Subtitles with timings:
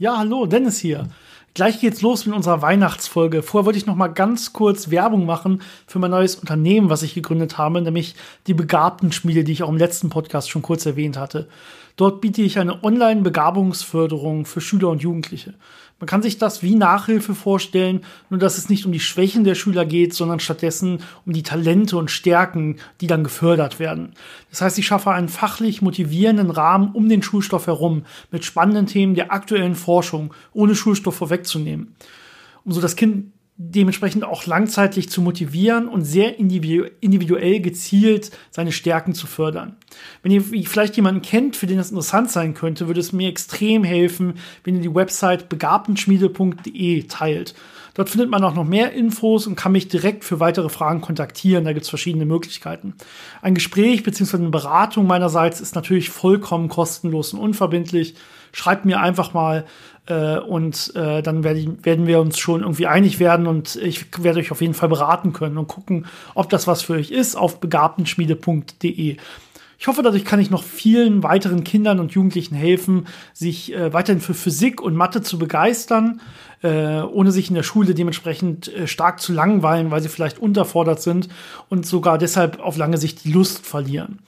[0.00, 1.08] Ja, hallo, Dennis hier.
[1.52, 3.42] Gleich geht's los mit unserer Weihnachtsfolge.
[3.42, 7.12] Vorher wollte ich noch mal ganz kurz Werbung machen für mein neues Unternehmen, was ich
[7.12, 8.14] gegründet habe, nämlich
[8.46, 11.48] die Begabtenschmiede, die ich auch im letzten Podcast schon kurz erwähnt hatte.
[11.96, 15.52] Dort biete ich eine Online-Begabungsförderung für Schüler und Jugendliche.
[16.00, 18.00] Man kann sich das wie Nachhilfe vorstellen,
[18.30, 21.98] nur dass es nicht um die Schwächen der Schüler geht, sondern stattdessen um die Talente
[21.98, 24.14] und Stärken, die dann gefördert werden.
[24.48, 29.14] Das heißt, ich schaffe einen fachlich motivierenden Rahmen um den Schulstoff herum mit spannenden Themen
[29.14, 31.94] der aktuellen Forschung, ohne Schulstoff vorwegzunehmen.
[32.64, 33.32] Um so das Kind
[33.62, 39.76] dementsprechend auch langzeitlich zu motivieren und sehr individuell gezielt seine Stärken zu fördern.
[40.22, 43.84] Wenn ihr vielleicht jemanden kennt, für den das interessant sein könnte, würde es mir extrem
[43.84, 47.54] helfen, wenn ihr die Website begabtenschmiede.de teilt.
[47.92, 51.64] Dort findet man auch noch mehr Infos und kann mich direkt für weitere Fragen kontaktieren.
[51.64, 52.94] Da gibt es verschiedene Möglichkeiten.
[53.42, 54.38] Ein Gespräch bzw.
[54.38, 58.14] eine Beratung meinerseits ist natürlich vollkommen kostenlos und unverbindlich.
[58.52, 59.66] Schreibt mir einfach mal
[60.06, 64.06] äh, und äh, dann werd ich, werden wir uns schon irgendwie einig werden und ich
[64.22, 67.36] werde euch auf jeden Fall beraten können und gucken, ob das was für euch ist
[67.36, 69.16] auf begabtenschmiede.de.
[69.80, 74.20] Ich hoffe, dadurch kann ich noch vielen weiteren Kindern und Jugendlichen helfen, sich äh, weiterhin
[74.20, 76.20] für Physik und Mathe zu begeistern,
[76.62, 81.00] äh, ohne sich in der Schule dementsprechend äh, stark zu langweilen, weil sie vielleicht unterfordert
[81.00, 81.30] sind
[81.70, 84.18] und sogar deshalb auf lange Sicht die Lust verlieren.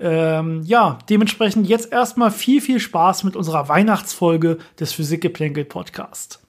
[0.00, 6.40] Ähm, ja, dementsprechend jetzt erstmal viel, viel Spaß mit unserer Weihnachtsfolge des Physikgeplänkel Podcast.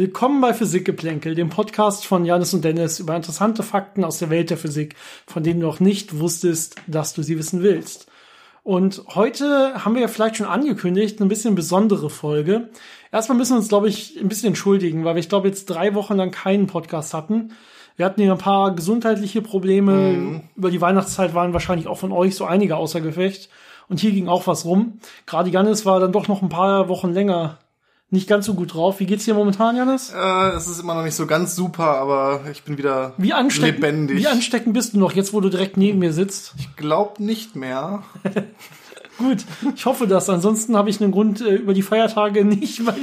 [0.00, 4.48] Willkommen bei Physikgeplänkel, dem Podcast von Janis und Dennis über interessante Fakten aus der Welt
[4.48, 8.06] der Physik, von denen du noch nicht wusstest, dass du sie wissen willst.
[8.62, 12.70] Und heute haben wir ja vielleicht schon angekündigt, ein bisschen besondere Folge.
[13.12, 15.94] Erstmal müssen wir uns, glaube ich, ein bisschen entschuldigen, weil wir, ich glaube, jetzt drei
[15.94, 17.52] Wochen lang keinen Podcast hatten.
[17.96, 19.92] Wir hatten hier ein paar gesundheitliche Probleme.
[19.92, 20.40] Mhm.
[20.56, 23.50] Über die Weihnachtszeit waren wahrscheinlich auch von euch so einige außer Gefecht.
[23.90, 24.98] Und hier ging auch was rum.
[25.26, 27.58] Gerade Janis war dann doch noch ein paar Wochen länger
[28.10, 29.00] nicht ganz so gut drauf.
[29.00, 30.12] Wie geht's dir momentan, Janis?
[30.14, 34.18] Äh, es ist immer noch nicht so ganz super, aber ich bin wieder wie lebendig.
[34.18, 36.54] Wie ansteckend bist du noch, jetzt wo du direkt neben mir sitzt?
[36.58, 38.02] Ich glaube nicht mehr.
[39.20, 39.44] Gut,
[39.76, 40.30] ich hoffe das.
[40.30, 42.96] Ansonsten habe ich einen Grund äh, über die Feiertage nicht, weil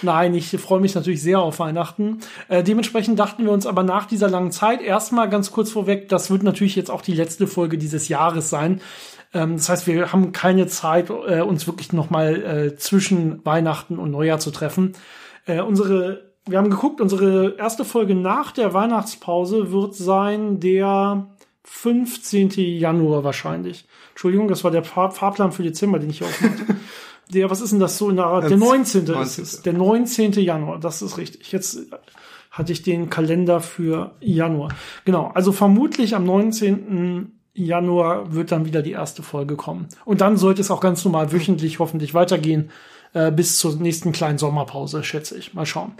[0.00, 2.20] nein, ich freue mich natürlich sehr auf Weihnachten.
[2.48, 6.30] Äh, dementsprechend dachten wir uns aber nach dieser langen Zeit erstmal ganz kurz vorweg, das
[6.30, 8.80] wird natürlich jetzt auch die letzte Folge dieses Jahres sein.
[9.34, 13.98] Ähm, das heißt, wir haben keine Zeit, äh, uns wirklich noch mal äh, zwischen Weihnachten
[13.98, 14.94] und Neujahr zu treffen.
[15.46, 21.28] Äh, unsere, wir haben geguckt, unsere erste Folge nach der Weihnachtspause wird sein der
[21.64, 22.50] 15.
[22.56, 23.86] Januar wahrscheinlich.
[24.10, 26.76] Entschuldigung, das war der Fahr Fahrplan für Dezember, den ich aufmache.
[27.28, 28.48] der, was ist denn das so in der Art?
[28.48, 29.04] Der 19.
[29.04, 29.22] 19.
[29.22, 29.62] ist es.
[29.62, 30.32] Der 19.
[30.32, 31.52] Januar, das ist richtig.
[31.52, 31.80] Jetzt
[32.50, 34.70] hatte ich den Kalender für Januar.
[35.04, 37.37] Genau, also vermutlich am 19.
[37.58, 39.88] Januar wird dann wieder die erste Folge kommen.
[40.04, 42.70] Und dann sollte es auch ganz normal wöchentlich hoffentlich weitergehen,
[43.14, 45.54] äh, bis zur nächsten kleinen Sommerpause, schätze ich.
[45.54, 45.92] Mal schauen.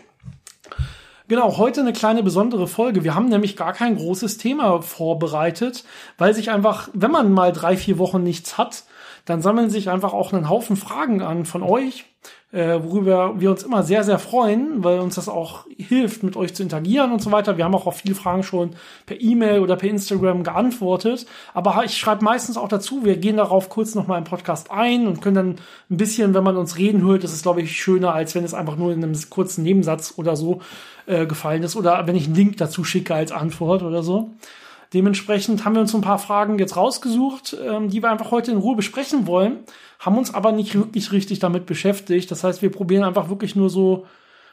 [1.28, 3.04] Genau, heute eine kleine besondere Folge.
[3.04, 5.84] Wir haben nämlich gar kein großes Thema vorbereitet,
[6.16, 8.84] weil sich einfach, wenn man mal drei, vier Wochen nichts hat,
[9.26, 12.06] dann sammeln sich einfach auch einen Haufen Fragen an von euch,
[12.50, 16.54] äh, worüber wir uns immer sehr, sehr freuen, weil uns das auch hilft, mit euch
[16.54, 17.58] zu interagieren und so weiter.
[17.58, 18.70] Wir haben auch auf viele Fragen schon
[19.04, 21.26] per E-Mail oder per Instagram geantwortet.
[21.52, 25.20] Aber ich schreibe meistens auch dazu, wir gehen darauf kurz nochmal im Podcast ein und
[25.20, 25.56] können dann
[25.90, 28.54] ein bisschen, wenn man uns reden hört, das ist, glaube ich, schöner, als wenn es
[28.54, 30.62] einfach nur in einem kurzen Nebensatz oder so
[31.04, 31.76] äh, gefallen ist.
[31.76, 34.30] Oder wenn ich einen Link dazu schicke als Antwort oder so.
[34.94, 38.56] Dementsprechend haben wir uns ein paar Fragen jetzt rausgesucht, ähm, die wir einfach heute in
[38.56, 39.60] Ruhe besprechen wollen,
[39.98, 42.30] haben uns aber nicht wirklich richtig damit beschäftigt.
[42.30, 44.06] Das heißt, wir probieren einfach wirklich nur so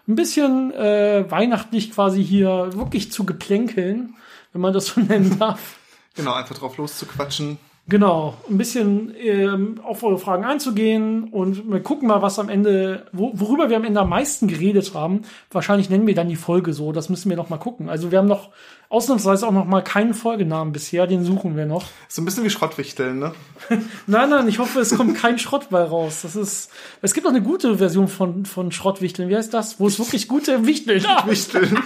[0.08, 4.16] ein bisschen äh, weihnachtlich quasi hier wirklich zu geplänkeln,
[4.52, 5.78] wenn man das so nennen darf.
[6.16, 7.58] Genau, einfach drauf loszuquatschen.
[7.88, 13.06] Genau, ein bisschen ähm, auf eure Fragen einzugehen und wir gucken mal, was am Ende,
[13.12, 15.22] wo, worüber wir am Ende am meisten geredet haben.
[15.52, 17.88] Wahrscheinlich nennen wir dann die Folge so, das müssen wir noch mal gucken.
[17.88, 18.50] Also wir haben noch
[18.90, 21.86] ausnahmsweise auch noch mal keinen Folgenamen bisher, den suchen wir noch.
[22.08, 23.34] So ein bisschen wie Schrottwichteln, ne?
[24.08, 26.24] nein, nein, ich hoffe, es kommt kein Schrott bei raus.
[26.24, 26.72] Das ist,
[27.04, 29.30] es gibt auch eine gute Version von, von Schrottwichteln.
[29.30, 29.80] Wie heißt das?
[29.80, 31.24] Wo es wirklich gute Wichteln ah!
[31.28, 31.78] Wichteln.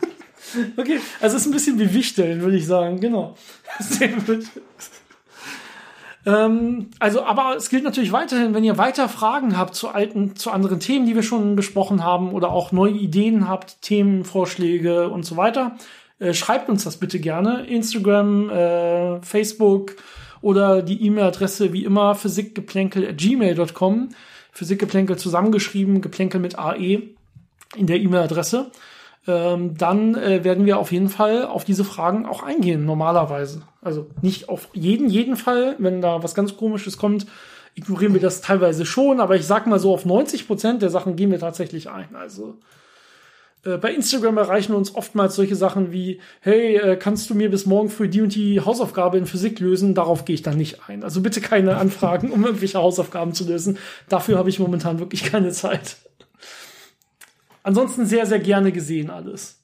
[0.76, 3.36] okay, also es ist ein bisschen wie Wichteln, würde ich sagen, genau.
[3.78, 4.44] Sehr gut.
[6.26, 10.50] Ähm, also, aber es gilt natürlich weiterhin, wenn ihr weiter Fragen habt zu alten, zu
[10.50, 15.36] anderen Themen, die wir schon besprochen haben, oder auch neue Ideen habt, Themenvorschläge und so
[15.36, 15.76] weiter,
[16.18, 17.64] äh, schreibt uns das bitte gerne.
[17.66, 19.96] Instagram, äh, Facebook
[20.42, 24.10] oder die E-Mail-Adresse wie immer physikgeplänkel@gmail.com.
[24.52, 27.02] Physikgeplänkel zusammengeschrieben, Geplänkel mit AE
[27.76, 28.70] in der E-Mail-Adresse.
[29.26, 33.62] Ähm, dann äh, werden wir auf jeden Fall auf diese Fragen auch eingehen, normalerweise.
[33.82, 37.26] Also nicht auf jeden, jeden Fall, wenn da was ganz komisches kommt,
[37.74, 41.16] ignorieren wir das teilweise schon, aber ich sag mal so, auf 90 Prozent der Sachen
[41.16, 42.14] gehen wir tatsächlich ein.
[42.14, 42.58] Also
[43.64, 47.66] äh, bei Instagram erreichen uns oftmals solche Sachen wie, hey, äh, kannst du mir bis
[47.66, 49.94] morgen früh die und die Hausaufgabe in Physik lösen?
[49.94, 51.02] Darauf gehe ich dann nicht ein.
[51.02, 53.78] Also bitte keine Anfragen, um irgendwelche Hausaufgaben zu lösen.
[54.08, 55.96] Dafür habe ich momentan wirklich keine Zeit.
[57.62, 59.59] Ansonsten sehr, sehr gerne gesehen alles.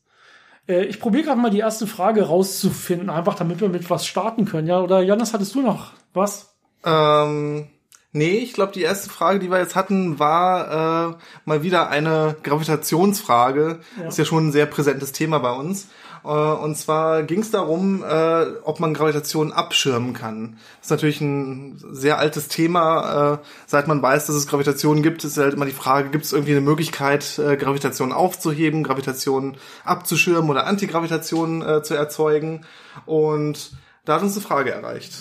[0.68, 4.44] Äh, ich probiere gerade mal die erste Frage rauszufinden, einfach damit wir mit was starten
[4.44, 4.68] können.
[4.68, 6.54] Ja, oder Janis, hattest du noch was?
[6.84, 7.68] Ähm,
[8.16, 11.14] Nee, ich glaube, die erste Frage, die wir jetzt hatten, war äh,
[11.44, 13.80] mal wieder eine Gravitationsfrage.
[14.00, 14.08] Ja.
[14.08, 15.88] Ist ja schon ein sehr präsentes Thema bei uns.
[16.26, 20.58] Äh, und zwar ging es darum, äh, ob man Gravitation abschirmen kann.
[20.78, 23.34] Das ist natürlich ein sehr altes Thema.
[23.34, 26.32] Äh, seit man weiß, dass es Gravitation gibt, ist halt immer die Frage, gibt es
[26.32, 32.64] irgendwie eine Möglichkeit, Gravitation aufzuheben, Gravitation abzuschirmen oder Antigravitation zu erzeugen.
[33.04, 33.72] Und
[34.04, 35.12] da hat uns eine Frage erreicht.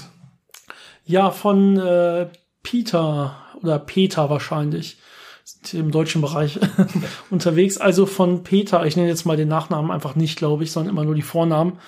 [1.05, 2.29] Ja, von äh,
[2.63, 4.97] Peter oder Peter wahrscheinlich
[5.73, 6.59] im deutschen Bereich
[7.29, 7.77] unterwegs.
[7.77, 11.05] Also von Peter, ich nenne jetzt mal den Nachnamen einfach nicht, glaube ich, sondern immer
[11.05, 11.79] nur die Vornamen.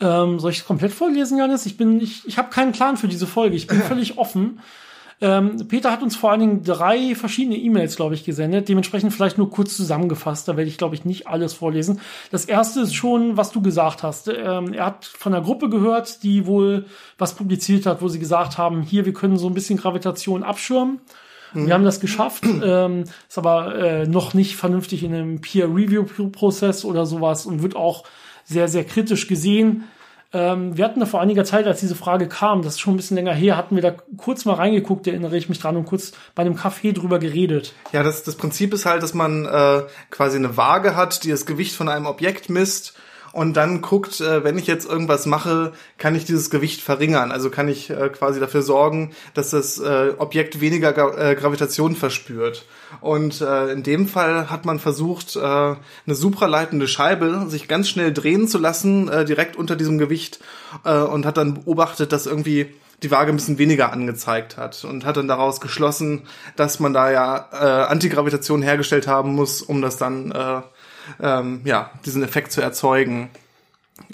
[0.00, 1.66] Ähm, soll ich komplett vorlesen, Janis?
[1.66, 3.56] Ich bin, ich, ich habe keinen Plan für diese Folge.
[3.56, 4.60] Ich bin völlig offen.
[5.20, 8.68] Ähm, Peter hat uns vor allen Dingen drei verschiedene E-Mails, glaube ich, gesendet.
[8.68, 10.46] Dementsprechend vielleicht nur kurz zusammengefasst.
[10.46, 12.00] Da werde ich, glaube ich, nicht alles vorlesen.
[12.30, 14.28] Das erste ist schon, was du gesagt hast.
[14.28, 16.86] Ähm, er hat von einer Gruppe gehört, die wohl
[17.16, 21.00] was publiziert hat, wo sie gesagt haben, hier, wir können so ein bisschen Gravitation abschirmen.
[21.52, 21.66] Mhm.
[21.66, 27.06] Wir haben das geschafft, ähm, ist aber äh, noch nicht vernünftig in einem Peer-Review-Prozess oder
[27.06, 28.04] sowas und wird auch
[28.44, 29.84] sehr, sehr kritisch gesehen.
[30.30, 32.96] Ähm, wir hatten da vor einiger Zeit, als diese Frage kam, das ist schon ein
[32.98, 36.12] bisschen länger her, hatten wir da kurz mal reingeguckt, erinnere ich mich dran, und kurz
[36.34, 37.72] bei einem Kaffee drüber geredet.
[37.92, 41.46] Ja, das, das Prinzip ist halt, dass man äh, quasi eine Waage hat, die das
[41.46, 42.94] Gewicht von einem Objekt misst
[43.32, 47.30] und dann guckt, äh, wenn ich jetzt irgendwas mache, kann ich dieses Gewicht verringern.
[47.30, 52.64] Also kann ich äh, quasi dafür sorgen, dass das äh, Objekt weniger Gra Gravitation verspürt.
[53.00, 55.76] Und in dem Fall hat man versucht, eine
[56.06, 60.40] supraleitende Scheibe sich ganz schnell drehen zu lassen, direkt unter diesem Gewicht,
[60.84, 65.16] und hat dann beobachtet, dass irgendwie die Waage ein bisschen weniger angezeigt hat und hat
[65.18, 66.22] dann daraus geschlossen,
[66.56, 67.36] dass man da ja
[67.88, 70.32] Antigravitation hergestellt haben muss, um das dann
[71.20, 73.30] ähm, ja, diesen Effekt zu erzeugen.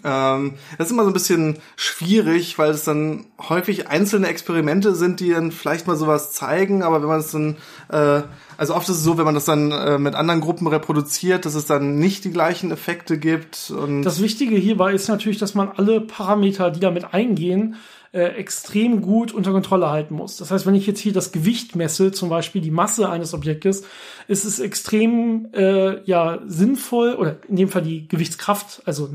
[0.03, 5.21] Ähm, das ist immer so ein bisschen schwierig, weil es dann häufig einzelne Experimente sind,
[5.21, 7.57] die dann vielleicht mal sowas zeigen, aber wenn man es dann,
[7.91, 8.23] äh,
[8.57, 11.55] also oft ist es so, wenn man das dann äh, mit anderen Gruppen reproduziert, dass
[11.55, 13.71] es dann nicht die gleichen Effekte gibt.
[13.71, 17.77] Und das Wichtige hierbei ist natürlich, dass man alle Parameter, die damit eingehen,
[18.15, 20.37] äh, extrem gut unter Kontrolle halten muss.
[20.37, 23.85] Das heißt, wenn ich jetzt hier das Gewicht messe, zum Beispiel die Masse eines Objektes,
[24.29, 28.83] ist es extrem äh, ja sinnvoll oder in dem Fall die Gewichtskraft.
[28.85, 29.11] Also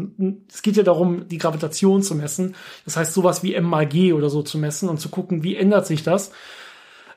[0.52, 2.56] es geht ja darum, die Gravitation zu messen.
[2.84, 5.56] Das heißt, sowas wie M mal G oder so zu messen und zu gucken, wie
[5.56, 6.32] ändert sich das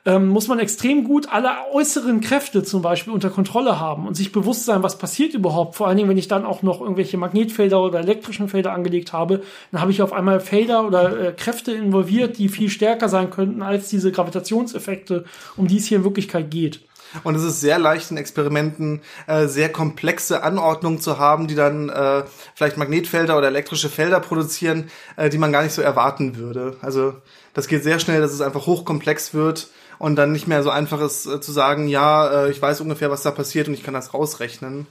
[0.05, 4.31] ähm, muss man extrem gut alle äußeren Kräfte zum Beispiel unter Kontrolle haben und sich
[4.31, 5.75] bewusst sein, was passiert überhaupt.
[5.75, 9.43] Vor allen Dingen, wenn ich dann auch noch irgendwelche Magnetfelder oder elektrischen Felder angelegt habe,
[9.71, 13.61] dann habe ich auf einmal Felder oder äh, Kräfte involviert, die viel stärker sein könnten
[13.61, 15.23] als diese Gravitationseffekte,
[15.55, 16.81] um die es hier in Wirklichkeit geht.
[17.23, 21.89] Und es ist sehr leicht in Experimenten äh, sehr komplexe Anordnungen zu haben, die dann
[21.89, 22.23] äh,
[22.55, 26.75] vielleicht Magnetfelder oder elektrische Felder produzieren, äh, die man gar nicht so erwarten würde.
[26.81, 27.13] Also
[27.53, 29.69] das geht sehr schnell, dass es einfach hochkomplex wird
[30.03, 33.09] und dann nicht mehr so einfach ist äh, zu sagen, ja, äh, ich weiß ungefähr,
[33.09, 34.85] was da passiert und ich kann das rausrechnen.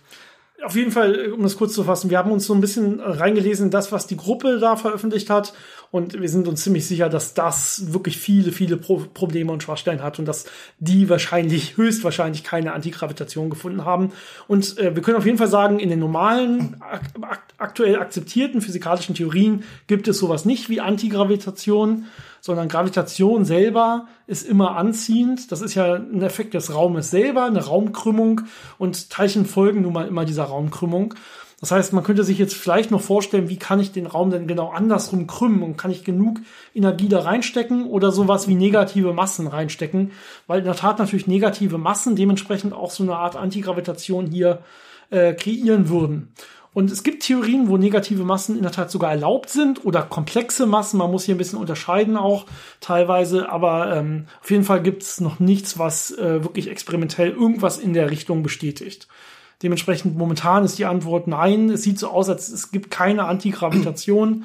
[0.65, 2.99] Auf jeden Fall, äh, um das kurz zu fassen, wir haben uns so ein bisschen
[2.99, 5.53] äh, reingelesen in das, was die Gruppe da veröffentlicht hat
[5.93, 10.03] und wir sind uns ziemlich sicher, dass das wirklich viele, viele Pro Probleme und Schwachstellen
[10.03, 10.47] hat und dass
[10.79, 14.11] die wahrscheinlich, höchstwahrscheinlich keine Antigravitation gefunden haben.
[14.49, 16.83] Und äh, wir können auf jeden Fall sagen, in den normalen,
[17.21, 22.07] ak aktuell akzeptierten physikalischen Theorien gibt es sowas nicht wie Antigravitation
[22.43, 25.53] sondern Gravitation selber ist immer anziehend.
[25.53, 28.43] Das ist ja ein Effekt des Raumes selber, eine Raumkrümmung
[28.79, 31.15] und Teilchen folgen nun mal immer dieser Raumkrümmung.
[31.63, 34.49] Das heißt, man könnte sich jetzt vielleicht noch vorstellen, wie kann ich den Raum denn
[34.49, 36.41] genau andersrum krümmen und kann ich genug
[36.75, 40.11] Energie da reinstecken oder sowas wie negative Massen reinstecken,
[40.49, 44.59] weil in der Tat natürlich negative Massen dementsprechend auch so eine Art Antigravitation hier
[45.11, 46.33] äh, kreieren würden.
[46.75, 50.67] Und es gibt Theorien, wo negative Massen in der Tat sogar erlaubt sind oder komplexe
[50.67, 50.99] Massen.
[50.99, 52.47] Man muss hier ein bisschen unterscheiden auch
[52.81, 53.51] teilweise.
[53.51, 57.93] Aber ähm, auf jeden Fall gibt es noch nichts, was äh, wirklich experimentell irgendwas in
[57.93, 59.07] der Richtung bestätigt.
[59.63, 61.71] Dementsprechend momentan ist die Antwort nein.
[61.71, 64.45] Es sieht so aus, als es gibt keine Antigravitation.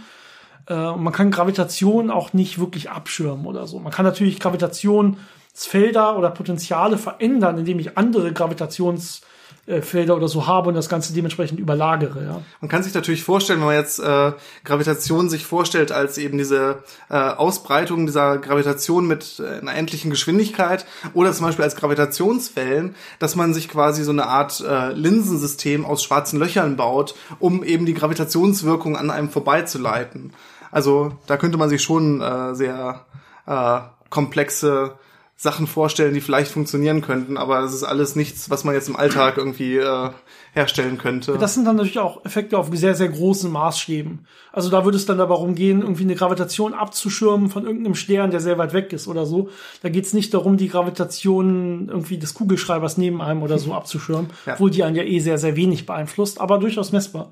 [0.67, 3.79] Äh, man kann Gravitation auch nicht wirklich abschirmen oder so.
[3.79, 9.21] Man kann natürlich Gravitationsfelder oder Potenziale verändern, indem ich andere Gravitations
[9.67, 12.23] äh, Felder oder so habe und das Ganze dementsprechend überlagere.
[12.23, 12.41] Ja.
[12.61, 14.31] Man kann sich natürlich vorstellen, wenn man jetzt äh,
[14.63, 20.85] Gravitation sich vorstellt als eben diese äh, Ausbreitung dieser Gravitation mit äh, einer endlichen Geschwindigkeit
[21.13, 26.03] oder zum Beispiel als Gravitationswellen, dass man sich quasi so eine Art äh, Linsensystem aus
[26.03, 30.33] schwarzen Löchern baut, um eben die Gravitationswirkung an einem vorbeizuleiten.
[30.71, 33.05] Also da könnte man sich schon äh, sehr
[33.45, 34.95] äh, komplexe
[35.39, 38.95] Sachen vorstellen, die vielleicht funktionieren könnten, aber das ist alles nichts, was man jetzt im
[38.95, 40.09] Alltag irgendwie äh,
[40.53, 41.37] herstellen könnte.
[41.37, 44.25] Das sind dann natürlich auch Effekte auf sehr, sehr großen Maßstäben.
[44.51, 48.39] Also da würde es dann darum gehen, irgendwie eine Gravitation abzuschirmen von irgendeinem Stern, der
[48.39, 49.51] sehr weit weg ist oder so.
[49.83, 54.31] Da geht es nicht darum, die Gravitation irgendwie des Kugelschreibers neben einem oder so abzuschirmen,
[54.47, 54.53] ja.
[54.53, 57.31] obwohl die einen ja eh sehr, sehr wenig beeinflusst, aber durchaus messbar.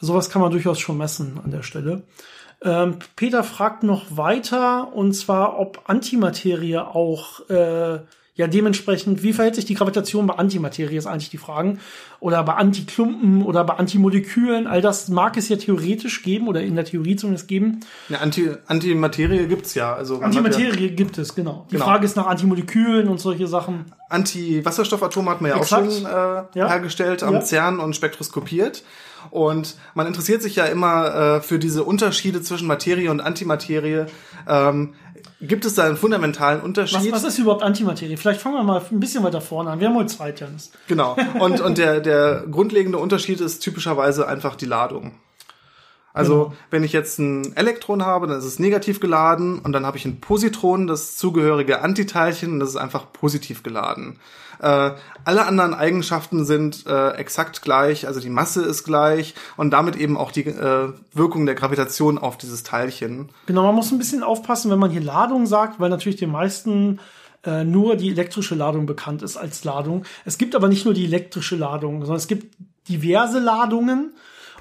[0.00, 2.04] Sowas kann man durchaus schon messen an der Stelle.
[2.62, 8.00] Ähm, Peter fragt noch weiter, und zwar, ob Antimaterie auch äh,
[8.36, 11.80] ja dementsprechend, wie verhält sich die Gravitation bei Antimaterie, ist eigentlich die Fragen.
[12.20, 16.76] Oder bei Antiklumpen oder bei Antimolekülen, all das mag es ja theoretisch geben oder in
[16.76, 17.80] der Theorie zumindest geben.
[18.08, 19.94] Ja, Anti Antimaterie gibt's ja.
[19.94, 21.66] Also Antimaterie ja gibt es, genau.
[21.70, 21.86] Die genau.
[21.86, 23.86] Frage ist nach Antimolekülen und solche Sachen.
[24.08, 25.88] Anti-Wasserstoffatome hat man ja Exakt.
[25.88, 26.68] auch schon äh, ja.
[26.68, 27.40] hergestellt am ja.
[27.40, 28.82] CERN und spektroskopiert.
[29.30, 34.06] Und man interessiert sich ja immer äh, für diese Unterschiede zwischen Materie und Antimaterie.
[34.48, 34.94] Ähm,
[35.40, 37.12] gibt es da einen fundamentalen Unterschied?
[37.12, 38.16] Was, was ist überhaupt Antimaterie?
[38.16, 39.80] Vielleicht fangen wir mal ein bisschen weiter vorne an.
[39.80, 40.70] Wir haben heute Zeit, Janis.
[40.88, 41.16] Genau.
[41.38, 45.12] Und, und der, der grundlegende Unterschied ist typischerweise einfach die Ladung.
[46.16, 46.56] Also genau.
[46.70, 50.06] wenn ich jetzt ein Elektron habe, dann ist es negativ geladen und dann habe ich
[50.06, 54.18] ein Positron, das zugehörige Antiteilchen, und das ist einfach positiv geladen.
[54.60, 54.92] Äh,
[55.24, 60.16] alle anderen Eigenschaften sind äh, exakt gleich, also die Masse ist gleich und damit eben
[60.16, 63.28] auch die äh, Wirkung der Gravitation auf dieses Teilchen.
[63.44, 66.98] Genau, man muss ein bisschen aufpassen, wenn man hier Ladung sagt, weil natürlich den meisten
[67.44, 70.04] äh, nur die elektrische Ladung bekannt ist als Ladung.
[70.24, 72.56] Es gibt aber nicht nur die elektrische Ladung, sondern es gibt
[72.88, 74.14] diverse Ladungen.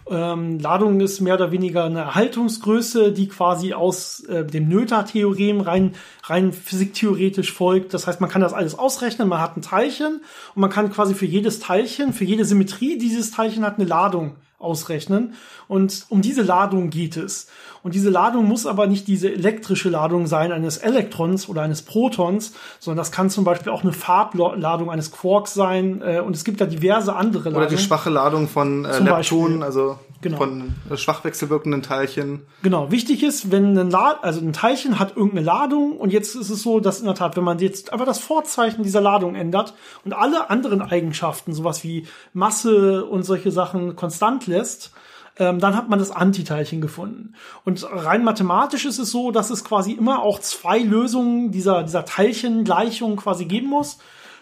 [0.08, 5.96] Ähm, Ladung ist mehr oder weniger eine Erhaltungsgröße, die quasi aus äh, dem Noether-Theorem rein,
[6.24, 7.94] rein physiktheoretisch folgt.
[7.94, 10.22] Das heißt, man kann das alles ausrechnen, man hat ein Teilchen
[10.54, 14.36] und man kann quasi für jedes Teilchen, für jede Symmetrie dieses Teilchen hat eine Ladung
[14.60, 15.34] ausrechnen.
[15.68, 17.48] Und um diese Ladung geht es.
[17.86, 22.54] Und diese Ladung muss aber nicht diese elektrische Ladung sein eines Elektrons oder eines Protons,
[22.80, 26.02] sondern das kann zum Beispiel auch eine Farbladung eines Quarks sein.
[26.02, 27.58] Äh, und es gibt da diverse andere Ladungen.
[27.58, 30.38] Oder die schwache Ladung von äh, Leptonen, also genau.
[30.38, 32.42] von äh, schwach wechselwirkenden Teilchen.
[32.64, 32.90] Genau.
[32.90, 36.64] Wichtig ist, wenn ein, La also ein Teilchen hat irgendeine Ladung und jetzt ist es
[36.64, 40.14] so, dass in der Tat, wenn man jetzt einfach das Vorzeichen dieser Ladung ändert und
[40.14, 44.92] alle anderen Eigenschaften, sowas wie Masse und solche Sachen konstant lässt,
[45.38, 47.34] ähm, dann hat man das Antiteilchen gefunden.
[47.64, 52.06] Und rein mathematisch ist es so, dass es quasi immer auch zwei Lösungen dieser, dieser
[52.06, 54.00] Teilchengleichung quasi geben muss,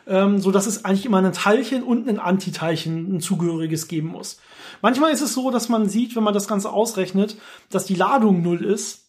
[0.08, 4.40] ähm, so dass es eigentlich immer ein Teilchen und ein Antiteilchen ein zugehöriges geben muss.
[4.82, 7.38] Manchmal ist es so, dass man sieht, wenn man das Ganze ausrechnet,
[7.70, 9.00] dass die Ladung null ist.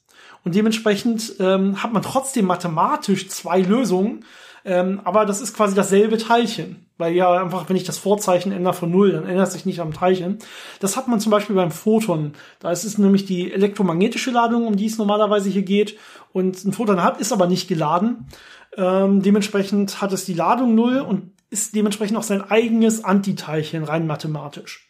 [0.45, 4.25] Und dementsprechend ähm, hat man trotzdem mathematisch zwei Lösungen,
[4.65, 6.84] ähm, aber das ist quasi dasselbe Teilchen.
[6.97, 9.93] Weil ja einfach, wenn ich das Vorzeichen ändere von Null, dann ändert sich nicht am
[9.93, 10.39] Teilchen.
[10.79, 12.35] Das hat man zum Beispiel beim Photon.
[12.61, 15.99] Da ist es nämlich die elektromagnetische Ladung, um die es normalerweise hier geht.
[16.33, 18.29] Und ein Photon hat, ist aber nicht geladen.
[18.77, 24.07] Ähm, dementsprechend hat es die Ladung Null und ist dementsprechend auch sein eigenes Antiteilchen, rein
[24.07, 24.89] mathematisch.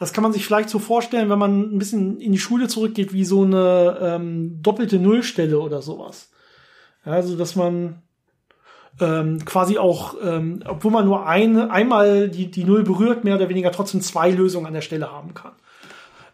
[0.00, 3.12] Das kann man sich vielleicht so vorstellen, wenn man ein bisschen in die Schule zurückgeht,
[3.12, 6.30] wie so eine ähm, doppelte Nullstelle oder sowas.
[7.04, 8.02] Ja, also, dass man
[9.00, 13.48] ähm, quasi auch, ähm, obwohl man nur eine, einmal die, die Null berührt, mehr oder
[13.48, 15.52] weniger trotzdem zwei Lösungen an der Stelle haben kann.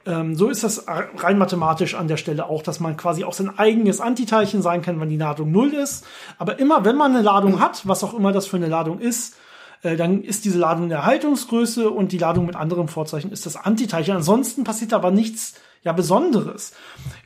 [0.07, 3.59] Ähm, so ist das rein mathematisch an der Stelle auch, dass man quasi auch sein
[3.59, 6.07] eigenes Antiteilchen sein kann, wenn die Ladung Null ist.
[6.39, 9.37] Aber immer, wenn man eine Ladung hat, was auch immer das für eine Ladung ist,
[9.83, 13.57] äh, dann ist diese Ladung eine Erhaltungsgröße und die Ladung mit anderem Vorzeichen ist das
[13.57, 14.17] Antiteilchen.
[14.17, 16.73] Ansonsten passiert aber nichts ja Besonderes.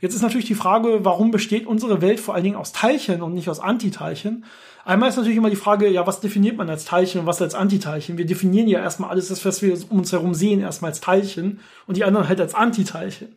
[0.01, 3.33] Jetzt ist natürlich die Frage, warum besteht unsere Welt vor allen Dingen aus Teilchen und
[3.33, 4.45] nicht aus Antiteilchen?
[4.83, 7.55] Einmal ist natürlich immer die Frage, ja, was definiert man als Teilchen und was als
[7.55, 8.17] Antiteilchen?
[8.17, 11.59] Wir definieren ja erstmal alles, das, was wir um uns herum sehen, erstmal als Teilchen
[11.87, 13.35] und die anderen halt als Antiteilchen.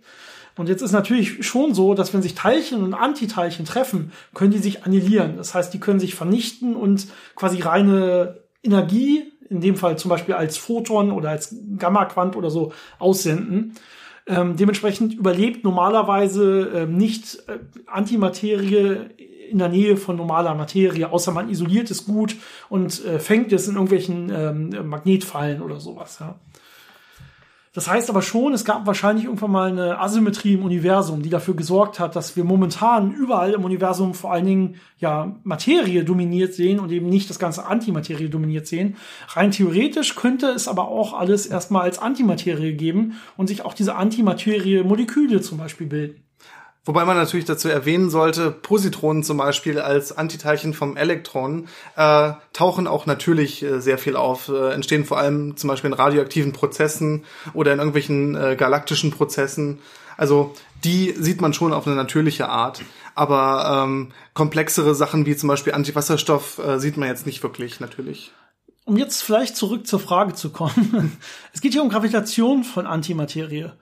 [0.56, 4.58] Und jetzt ist natürlich schon so, dass wenn sich Teilchen und Antiteilchen treffen, können die
[4.58, 5.36] sich annihilieren.
[5.36, 10.34] Das heißt, die können sich vernichten und quasi reine Energie, in dem Fall zum Beispiel
[10.34, 13.74] als Photon oder als Gamma-Quant oder so, aussenden.
[14.26, 19.10] Ähm, dementsprechend überlebt normalerweise ähm, nicht äh, Antimaterie
[19.50, 22.36] in der Nähe von normaler Materie, außer man isoliert es gut
[22.68, 26.18] und äh, fängt es in irgendwelchen ähm, Magnetfallen oder sowas.
[26.20, 26.36] Ja.
[27.74, 31.56] Das heißt aber schon, es gab wahrscheinlich irgendwann mal eine Asymmetrie im Universum, die dafür
[31.56, 36.78] gesorgt hat, dass wir momentan überall im Universum vor allen Dingen ja Materie dominiert sehen
[36.78, 38.96] und eben nicht das ganze Antimaterie dominiert sehen.
[39.30, 43.96] Rein theoretisch könnte es aber auch alles erstmal als Antimaterie geben und sich auch diese
[43.96, 46.22] Antimaterie-Moleküle zum Beispiel bilden.
[46.86, 52.86] Wobei man natürlich dazu erwähnen sollte, Positronen zum Beispiel als Antiteilchen vom Elektron äh, tauchen
[52.86, 57.24] auch natürlich äh, sehr viel auf, äh, entstehen vor allem zum Beispiel in radioaktiven Prozessen
[57.54, 59.78] oder in irgendwelchen äh, galaktischen Prozessen.
[60.18, 62.82] Also die sieht man schon auf eine natürliche Art.
[63.14, 68.32] Aber ähm, komplexere Sachen wie zum Beispiel Antiwasserstoff äh, sieht man jetzt nicht wirklich natürlich.
[68.84, 71.16] Um jetzt vielleicht zurück zur Frage zu kommen.
[71.54, 73.72] es geht hier um Gravitation von Antimaterie.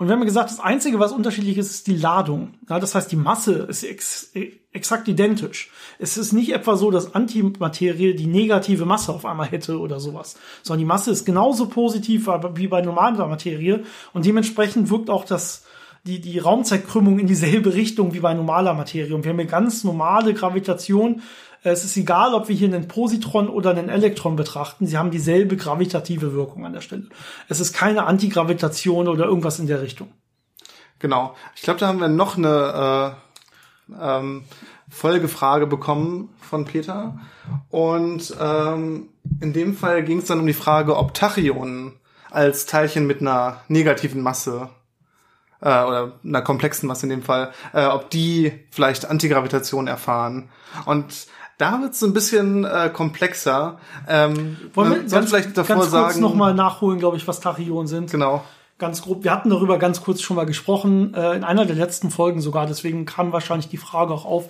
[0.00, 2.54] Und wir haben gesagt, das Einzige, was unterschiedlich ist, ist die Ladung.
[2.70, 4.32] Ja, das heißt, die Masse ist ex
[4.72, 5.70] exakt identisch.
[5.98, 10.38] Es ist nicht etwa so, dass Antimaterie die negative Masse auf einmal hätte oder sowas,
[10.62, 13.82] sondern die Masse ist genauso positiv wie bei normaler Materie
[14.14, 15.64] und dementsprechend wirkt auch das
[16.06, 19.14] die, die Raumzeitkrümmung in dieselbe Richtung wie bei normaler Materie.
[19.14, 21.20] Und wir haben eine ganz normale Gravitation,
[21.62, 25.56] es ist egal, ob wir hier einen Positron oder einen Elektron betrachten, sie haben dieselbe
[25.56, 27.08] gravitative Wirkung an der Stelle.
[27.48, 30.12] Es ist keine Antigravitation oder irgendwas in der Richtung.
[30.98, 31.34] Genau.
[31.56, 33.16] Ich glaube, da haben wir noch eine
[33.90, 34.44] äh, ähm,
[34.88, 37.18] Folgefrage bekommen von Peter.
[37.70, 39.08] Und ähm,
[39.40, 41.92] in dem Fall ging es dann um die Frage, ob Tachyonen
[42.30, 44.70] als Teilchen mit einer negativen Masse
[45.60, 50.50] äh, oder einer komplexen Masse in dem Fall, äh, ob die vielleicht Antigravitation erfahren.
[50.86, 51.26] Und
[51.60, 53.78] da wird es ein bisschen äh, komplexer.
[54.08, 57.86] Ähm, Wollen wir ganz, vielleicht davor ganz kurz sagen, nochmal nachholen, glaube ich, was Tachyonen
[57.86, 58.10] sind?
[58.10, 58.42] Genau.
[58.78, 59.24] Ganz grob.
[59.24, 62.66] Wir hatten darüber ganz kurz schon mal gesprochen, äh, in einer der letzten Folgen sogar.
[62.66, 64.46] Deswegen kam wahrscheinlich die Frage auch auf.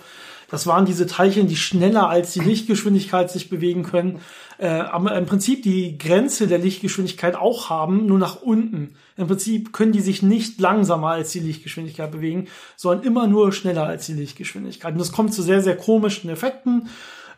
[0.51, 4.19] Das waren diese Teilchen, die schneller als die Lichtgeschwindigkeit sich bewegen können
[4.61, 8.93] äh, aber im Prinzip die Grenze der Lichtgeschwindigkeit auch haben, nur nach unten.
[9.17, 13.87] Im Prinzip können die sich nicht langsamer als die Lichtgeschwindigkeit bewegen, sondern immer nur schneller
[13.87, 14.93] als die Lichtgeschwindigkeit.
[14.93, 16.89] Und das kommt zu sehr, sehr komischen Effekten.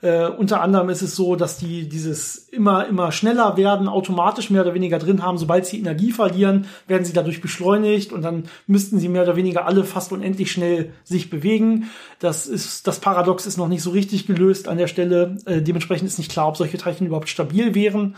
[0.04, 4.64] Äh, unter anderem ist es so, dass die dieses immer, immer schneller werden, automatisch mehr
[4.64, 5.38] oder weniger drin haben.
[5.38, 9.66] Sobald sie Energie verlieren, werden sie dadurch beschleunigt und dann müssten sie mehr oder weniger
[9.66, 11.90] alle fast unendlich schnell sich bewegen.
[12.20, 15.38] Das ist, das Paradox ist noch nicht so richtig gelöst an der Stelle.
[15.46, 18.18] Äh, dementsprechend ist nicht klar, ob solche Teilchen überhaupt stabil wären.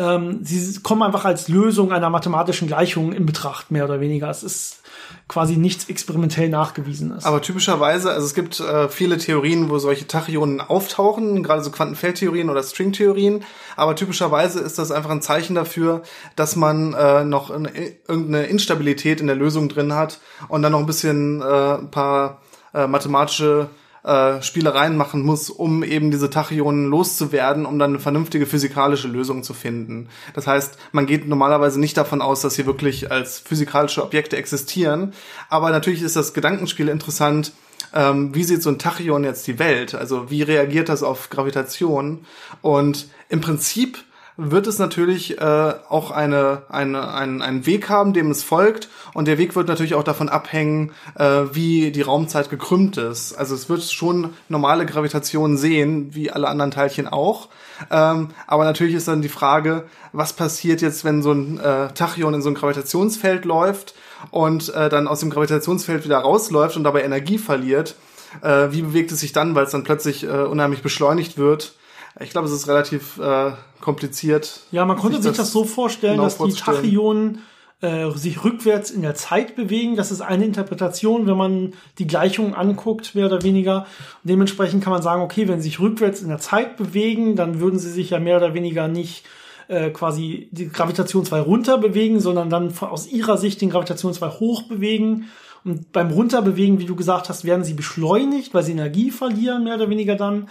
[0.00, 4.30] Ähm, sie kommen einfach als Lösung einer mathematischen Gleichung in Betracht, mehr oder weniger.
[4.30, 4.80] Es ist
[5.28, 7.26] quasi nichts experimentell nachgewiesen ist.
[7.26, 12.48] Aber typischerweise, also es gibt äh, viele Theorien, wo solche Tachyonen auftauchen, gerade so Quantenfeldtheorien
[12.48, 13.44] oder Stringtheorien,
[13.76, 16.02] aber typischerweise ist das einfach ein Zeichen dafür,
[16.34, 17.70] dass man äh, noch eine,
[18.08, 22.40] irgendeine Instabilität in der Lösung drin hat und dann noch ein bisschen äh, ein paar
[22.72, 23.68] äh, mathematische
[24.02, 29.42] äh, Spielereien machen muss, um eben diese Tachyonen loszuwerden, um dann eine vernünftige physikalische Lösung
[29.42, 30.08] zu finden.
[30.34, 35.12] Das heißt, man geht normalerweise nicht davon aus, dass sie wirklich als physikalische Objekte existieren.
[35.48, 37.52] Aber natürlich ist das Gedankenspiel interessant,
[37.94, 39.94] ähm, wie sieht so ein Tachyon jetzt die Welt?
[39.94, 42.24] Also wie reagiert das auf Gravitation?
[42.62, 43.98] Und im Prinzip
[44.42, 48.88] wird es natürlich äh, auch eine, eine, einen, einen Weg haben, dem es folgt.
[49.12, 53.34] Und der Weg wird natürlich auch davon abhängen, äh, wie die Raumzeit gekrümmt ist.
[53.34, 57.48] Also es wird schon normale Gravitation sehen, wie alle anderen Teilchen auch.
[57.90, 62.34] Ähm, aber natürlich ist dann die Frage, was passiert jetzt, wenn so ein äh, Tachyon
[62.34, 63.94] in so ein Gravitationsfeld läuft
[64.30, 67.96] und äh, dann aus dem Gravitationsfeld wieder rausläuft und dabei Energie verliert.
[68.42, 71.74] Äh, wie bewegt es sich dann, weil es dann plötzlich äh, unheimlich beschleunigt wird?
[72.18, 74.60] Ich glaube, es ist relativ äh, kompliziert.
[74.72, 77.42] Ja, man konnte sich das, das so vorstellen, genau dass die Tachyonen
[77.82, 79.96] äh, sich rückwärts in der Zeit bewegen.
[79.96, 83.86] Das ist eine Interpretation, wenn man die Gleichung anguckt, mehr oder weniger.
[84.22, 87.60] Und dementsprechend kann man sagen, okay, wenn sie sich rückwärts in der Zeit bewegen, dann
[87.60, 89.24] würden sie sich ja mehr oder weniger nicht
[89.68, 94.28] äh, quasi die Gravitation 2 runter bewegen, sondern dann aus ihrer Sicht den Gravitation 2
[94.28, 95.28] hoch bewegen.
[95.64, 99.76] Und beim Runterbewegen, wie du gesagt hast, werden sie beschleunigt, weil sie Energie verlieren, mehr
[99.76, 100.48] oder weniger dann.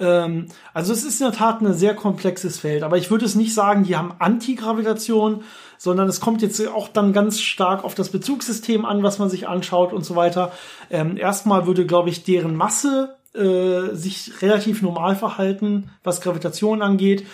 [0.00, 3.34] Ähm, also es ist in der Tat ein sehr komplexes Feld, aber ich würde es
[3.34, 5.42] nicht sagen, die haben Antigravitation,
[5.76, 9.48] sondern es kommt jetzt auch dann ganz stark auf das Bezugssystem an, was man sich
[9.48, 10.52] anschaut und so weiter.
[10.90, 17.24] Ähm, erstmal würde, glaube ich, deren Masse äh, sich relativ normal verhalten, was Gravitation angeht.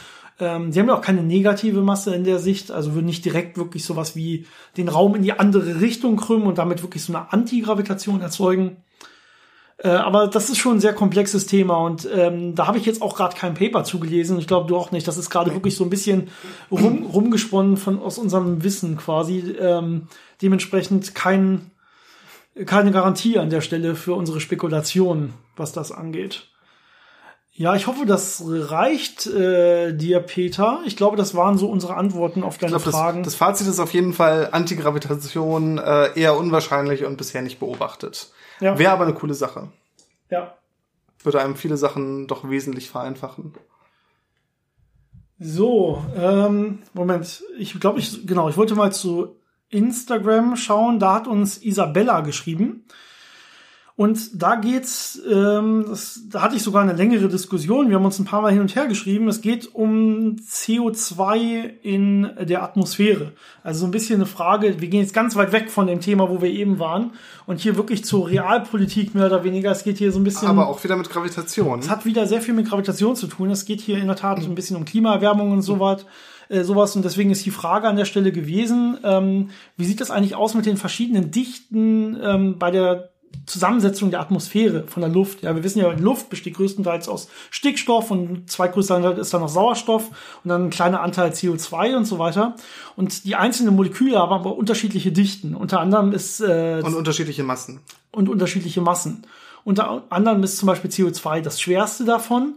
[0.40, 3.56] Ähm, sie haben ja auch keine negative Masse in der Sicht, also würden nicht direkt
[3.56, 4.46] wirklich sowas wie
[4.76, 8.78] den Raum in die andere Richtung krümmen und damit wirklich so eine Antigravitation erzeugen.
[9.78, 13.02] Äh, aber das ist schon ein sehr komplexes Thema und ähm, da habe ich jetzt
[13.02, 14.38] auch gerade kein Paper zugelesen.
[14.38, 15.06] Ich glaube, du auch nicht.
[15.08, 16.28] Das ist gerade wirklich so ein bisschen
[16.70, 19.40] rum, rumgesponnen von aus unserem Wissen quasi.
[19.58, 20.08] Ähm,
[20.42, 21.72] dementsprechend kein,
[22.66, 26.48] keine Garantie an der Stelle für unsere Spekulationen, was das angeht.
[27.56, 30.80] Ja, ich hoffe, das reicht äh, dir, Peter.
[30.86, 33.22] Ich glaube, das waren so unsere Antworten auf deine Ich glaub, Fragen.
[33.22, 38.30] Das, das Fazit ist auf jeden Fall Antigravitation äh, eher unwahrscheinlich und bisher nicht beobachtet.
[38.60, 38.78] Ja.
[38.78, 39.72] Wäre aber eine coole Sache.
[40.30, 40.56] ja.
[41.22, 43.54] Würde einem viele Sachen doch wesentlich vereinfachen.
[45.38, 47.42] So, ähm, Moment.
[47.58, 49.40] Ich glaube, ich, genau, ich wollte mal zu
[49.70, 50.98] Instagram schauen.
[50.98, 52.84] Da hat uns Isabella geschrieben.
[53.96, 57.88] Und da geht's, ähm, das, da hatte ich sogar eine längere Diskussion.
[57.88, 59.28] Wir haben uns ein paar Mal hin und her geschrieben.
[59.28, 63.32] Es geht um CO2 in der Atmosphäre.
[63.62, 64.80] Also so ein bisschen eine Frage.
[64.80, 67.12] Wir gehen jetzt ganz weit weg von dem Thema, wo wir eben waren,
[67.46, 69.70] und hier wirklich zur Realpolitik mehr oder weniger.
[69.70, 70.48] Es geht hier so ein bisschen.
[70.48, 71.78] Aber auch wieder mit Gravitation.
[71.78, 73.50] Es hat wieder sehr viel mit Gravitation zu tun.
[73.50, 76.04] Es geht hier in der Tat so ein bisschen um Klimaerwärmung und so was.
[76.48, 80.10] Äh, sowas und deswegen ist die Frage an der Stelle gewesen, ähm, wie sieht das
[80.10, 83.13] eigentlich aus mit den verschiedenen Dichten ähm, bei der
[83.46, 85.42] Zusammensetzung der Atmosphäre von der Luft.
[85.42, 89.40] Ja, wir wissen ja, die Luft besteht größtenteils aus Stickstoff und zweitgrößter Anteil ist dann
[89.40, 90.08] noch Sauerstoff
[90.42, 92.56] und dann ein kleiner Anteil CO2 und so weiter.
[92.96, 95.54] Und die einzelnen Moleküle haben aber unterschiedliche Dichten.
[95.54, 97.80] Unter anderem ist äh, Und unterschiedliche Massen.
[98.12, 99.26] und unterschiedliche Massen.
[99.64, 102.54] Unter anderem ist zum Beispiel CO2 das schwerste davon.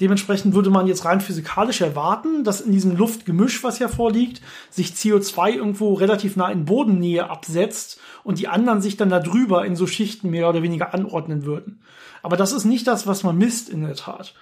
[0.00, 4.40] Dementsprechend würde man jetzt rein physikalisch erwarten, dass in diesem Luftgemisch, was hier vorliegt,
[4.70, 9.76] sich CO2 irgendwo relativ nah in Bodennähe absetzt und die anderen sich dann darüber in
[9.76, 11.80] so Schichten mehr oder weniger anordnen würden.
[12.22, 14.34] Aber das ist nicht das, was man misst in der Tat.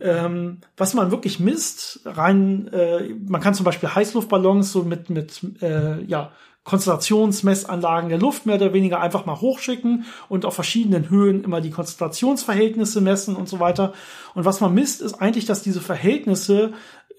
[0.00, 5.40] Ähm, was man wirklich misst, rein, äh, man kann zum Beispiel Heißluftballons so mit, mit
[5.62, 6.32] äh, ja,
[6.64, 11.70] Konzentrationsmessanlagen der Luft mehr oder weniger einfach mal hochschicken und auf verschiedenen Höhen immer die
[11.70, 13.92] Konzentrationsverhältnisse messen und so weiter.
[14.34, 16.72] Und was man misst, ist eigentlich, dass diese Verhältnisse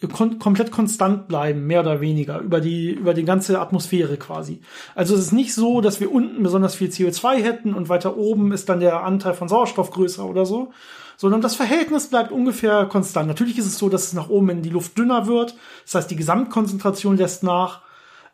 [0.08, 4.62] kon komplett konstant bleiben, mehr oder weniger, über die, über die ganze Atmosphäre quasi.
[4.96, 8.52] Also es ist nicht so, dass wir unten besonders viel CO2 hätten und weiter oben
[8.52, 10.72] ist dann der Anteil von Sauerstoff größer oder so,
[11.18, 13.28] sondern das Verhältnis bleibt ungefähr konstant.
[13.28, 16.12] Natürlich ist es so, dass es nach oben in die Luft dünner wird, das heißt,
[16.12, 17.82] die Gesamtkonzentration lässt nach,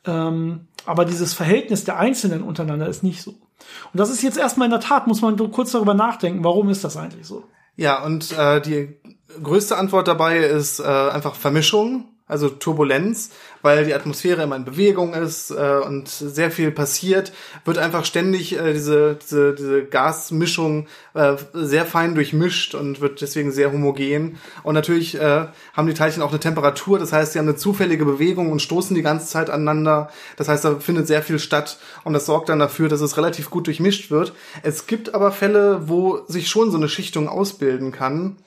[0.05, 3.31] ähm, aber dieses Verhältnis der Einzelnen untereinander ist nicht so.
[3.31, 6.83] Und das ist jetzt erstmal in der Tat, muss man kurz darüber nachdenken, warum ist
[6.83, 7.43] das eigentlich so?
[7.75, 8.97] Ja, und äh, die
[9.41, 15.13] größte Antwort dabei ist äh, einfach Vermischung, also Turbulenz, weil die Atmosphäre immer in Bewegung
[15.13, 17.33] ist äh, und sehr viel passiert,
[17.65, 23.51] wird einfach ständig äh, diese, diese, diese Gasmischung äh, sehr fein durchmischt und wird deswegen
[23.51, 24.37] sehr homogen.
[24.63, 28.05] Und natürlich äh, haben die Teilchen auch eine Temperatur, das heißt, sie haben eine zufällige
[28.05, 30.09] Bewegung und stoßen die ganze Zeit aneinander.
[30.37, 33.49] Das heißt, da findet sehr viel statt und das sorgt dann dafür, dass es relativ
[33.49, 34.33] gut durchmischt wird.
[34.61, 38.37] Es gibt aber Fälle, wo sich schon so eine Schichtung ausbilden kann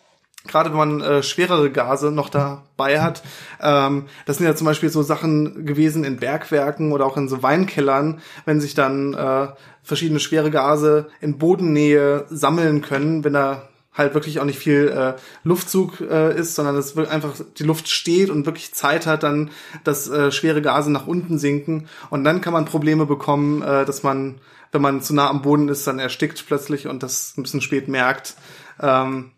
[0.46, 3.22] gerade wenn man äh, schwerere Gase noch dabei hat.
[3.60, 7.42] Ähm, das sind ja zum Beispiel so Sachen gewesen in Bergwerken oder auch in so
[7.42, 9.48] Weinkellern, wenn sich dann äh,
[9.82, 15.14] verschiedene schwere Gase in Bodennähe sammeln können, wenn da halt wirklich auch nicht viel äh,
[15.44, 19.50] Luftzug äh, ist, sondern es einfach die Luft steht und wirklich Zeit hat, dann
[19.84, 24.02] dass äh, schwere Gase nach unten sinken und dann kann man Probleme bekommen, äh, dass
[24.02, 24.36] man,
[24.72, 27.88] wenn man zu nah am Boden ist, dann erstickt plötzlich und das ein bisschen spät
[27.88, 28.34] merkt.
[28.80, 29.32] Ähm,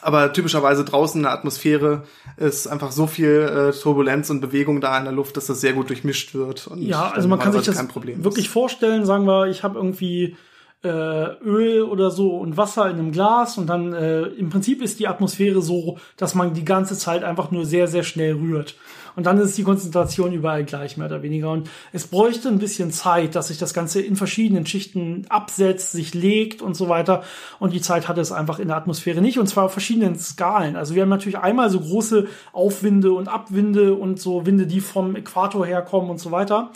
[0.00, 2.04] aber typischerweise draußen in der Atmosphäre
[2.36, 5.72] ist einfach so viel äh, Turbulenz und Bewegung da in der Luft, dass das sehr
[5.72, 6.66] gut durchmischt wird.
[6.68, 8.52] Und Ja, also man kann sich das kein Problem wirklich ist.
[8.52, 10.36] vorstellen, sagen wir, ich habe irgendwie
[10.84, 15.00] äh, Öl oder so und Wasser in einem Glas und dann äh, im Prinzip ist
[15.00, 18.76] die Atmosphäre so, dass man die ganze Zeit einfach nur sehr, sehr schnell rührt.
[19.18, 21.50] Und dann ist die Konzentration überall gleich, mehr oder weniger.
[21.50, 26.14] Und es bräuchte ein bisschen Zeit, dass sich das Ganze in verschiedenen Schichten absetzt, sich
[26.14, 27.24] legt und so weiter.
[27.58, 29.40] Und die Zeit hat es einfach in der Atmosphäre nicht.
[29.40, 30.76] Und zwar auf verschiedenen Skalen.
[30.76, 35.16] Also wir haben natürlich einmal so große Aufwinde und Abwinde und so Winde, die vom
[35.16, 36.70] Äquator herkommen und so weiter.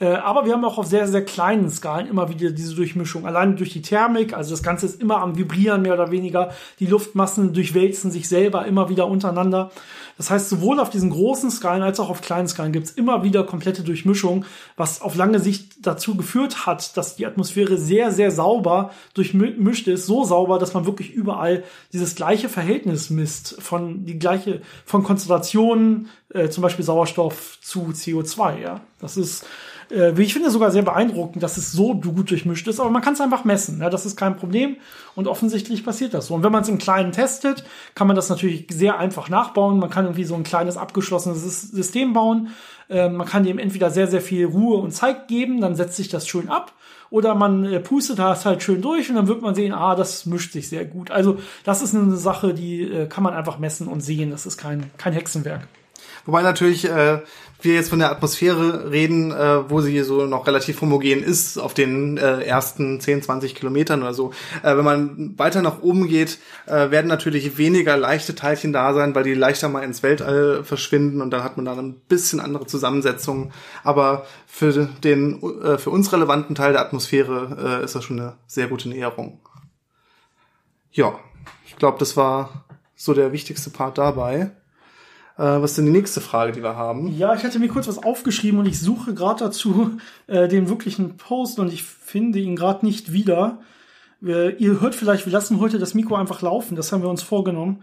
[0.00, 3.26] Äh, aber wir haben auch auf sehr, sehr kleinen Skalen immer wieder diese Durchmischung.
[3.26, 6.50] Allein durch die Thermik, also das Ganze ist immer am Vibrieren mehr oder weniger.
[6.78, 9.70] Die Luftmassen durchwälzen sich selber immer wieder untereinander.
[10.16, 13.24] Das heißt, sowohl auf diesen großen Skalen als auch auf kleinen Skalen gibt es immer
[13.24, 14.44] wieder komplette Durchmischung,
[14.76, 20.06] was auf lange Sicht dazu geführt hat, dass die Atmosphäre sehr, sehr sauber durchmischt ist.
[20.06, 26.08] So sauber, dass man wirklich überall dieses gleiche Verhältnis misst von die gleiche von Konzentrationen,
[26.34, 28.58] äh, zum Beispiel Sauerstoff zu CO2.
[28.58, 29.44] Ja, das ist
[29.90, 33.02] äh, wie ich finde, sogar sehr beeindruckend, dass es so gut durchmischt ist, aber man
[33.02, 33.80] kann es einfach messen.
[33.80, 34.76] Ja, das ist kein Problem
[35.14, 36.34] und offensichtlich passiert das so.
[36.34, 37.64] Und wenn man es im Kleinen testet,
[37.94, 39.78] kann man das natürlich sehr einfach nachbauen.
[39.78, 42.50] Man kann irgendwie so ein kleines abgeschlossenes Sys- System bauen.
[42.88, 46.08] Äh, man kann dem entweder sehr, sehr viel Ruhe und Zeit geben, dann setzt sich
[46.08, 46.72] das schön ab.
[47.10, 50.26] Oder man äh, pustet das halt schön durch und dann wird man sehen, ah, das
[50.26, 51.10] mischt sich sehr gut.
[51.10, 54.30] Also das ist eine Sache, die äh, kann man einfach messen und sehen.
[54.30, 55.66] Das ist kein, kein Hexenwerk.
[56.30, 57.22] Wobei natürlich äh,
[57.60, 61.74] wir jetzt von der Atmosphäre reden, äh, wo sie so noch relativ homogen ist auf
[61.74, 64.30] den äh, ersten 10, 20 Kilometern oder so.
[64.62, 69.12] Äh, wenn man weiter nach oben geht, äh, werden natürlich weniger leichte Teilchen da sein,
[69.12, 72.66] weil die leichter mal ins Weltall verschwinden und dann hat man dann ein bisschen andere
[72.66, 73.50] Zusammensetzungen.
[73.82, 78.36] Aber für den äh, für uns relevanten Teil der Atmosphäre äh, ist das schon eine
[78.46, 79.40] sehr gute Näherung.
[80.92, 81.18] Ja,
[81.66, 84.52] ich glaube, das war so der wichtigste Part dabei.
[85.40, 87.16] Äh, was ist denn die nächste Frage, die wir haben?
[87.16, 89.92] Ja, ich hatte mir kurz was aufgeschrieben und ich suche gerade dazu
[90.26, 93.58] äh, den wirklichen Post und ich finde ihn gerade nicht wieder.
[94.20, 97.22] Wir, ihr hört vielleicht, wir lassen heute das Mikro einfach laufen, das haben wir uns
[97.22, 97.82] vorgenommen.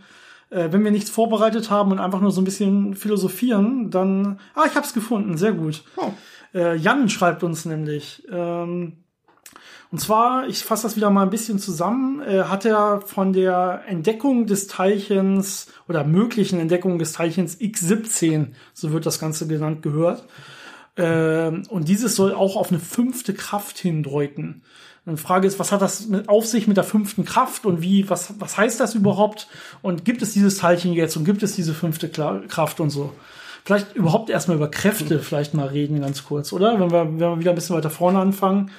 [0.51, 4.39] Äh, wenn wir nichts vorbereitet haben und einfach nur so ein bisschen philosophieren, dann.
[4.53, 5.83] Ah, ich hab's gefunden, sehr gut.
[5.95, 6.11] Oh.
[6.53, 8.23] Äh, Jan schreibt uns nämlich.
[8.31, 8.97] Ähm,
[9.91, 13.83] und zwar, ich fasse das wieder mal ein bisschen zusammen, äh, hat er von der
[13.87, 20.25] Entdeckung des Teilchens oder möglichen Entdeckung des Teilchens X17, so wird das Ganze genannt, gehört.
[20.95, 24.61] Äh, und dieses soll auch auf eine fünfte Kraft hindeuten.
[25.05, 28.09] Die Frage ist, was hat das mit, auf sich mit der fünften Kraft und wie,
[28.09, 29.47] was, was heißt das überhaupt?
[29.81, 33.13] Und gibt es dieses Teilchen jetzt und gibt es diese fünfte Kraft und so?
[33.63, 36.77] Vielleicht überhaupt erstmal über Kräfte vielleicht mal reden, ganz kurz, oder?
[36.77, 38.69] Wenn wir, wenn wir wieder ein bisschen weiter vorne anfangen.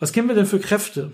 [0.00, 1.12] Was kennen wir denn für Kräfte?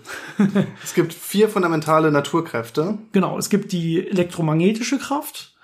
[0.83, 2.97] es gibt vier fundamentale Naturkräfte.
[3.11, 5.56] Genau, es gibt die elektromagnetische Kraft,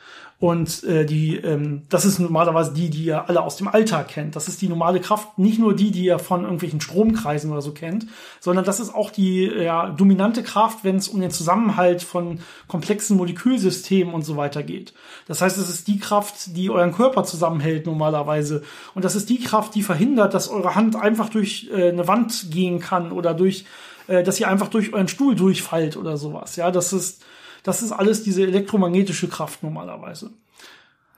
[0.44, 4.36] und äh, die, ähm, das ist normalerweise die, die ihr alle aus dem Alltag kennt.
[4.36, 7.72] Das ist die normale Kraft, nicht nur die, die ihr von irgendwelchen Stromkreisen oder so
[7.72, 8.08] kennt,
[8.42, 13.16] sondern das ist auch die ja, dominante Kraft, wenn es um den Zusammenhalt von komplexen
[13.16, 14.94] Molekülsystemen und so weiter geht.
[15.30, 18.64] Das heißt, es ist die Kraft, die euren Körper zusammenhält normalerweise.
[18.96, 22.52] Und das ist die Kraft, die verhindert, dass eure Hand einfach durch äh, eine Wand
[22.52, 23.64] gehen kann oder durch,
[24.08, 26.58] äh, dass ihr einfach durch euren Stuhl durchfallt oder sowas.
[26.58, 27.24] Ja, das ist
[27.64, 30.32] das ist alles diese elektromagnetische Kraft normalerweise.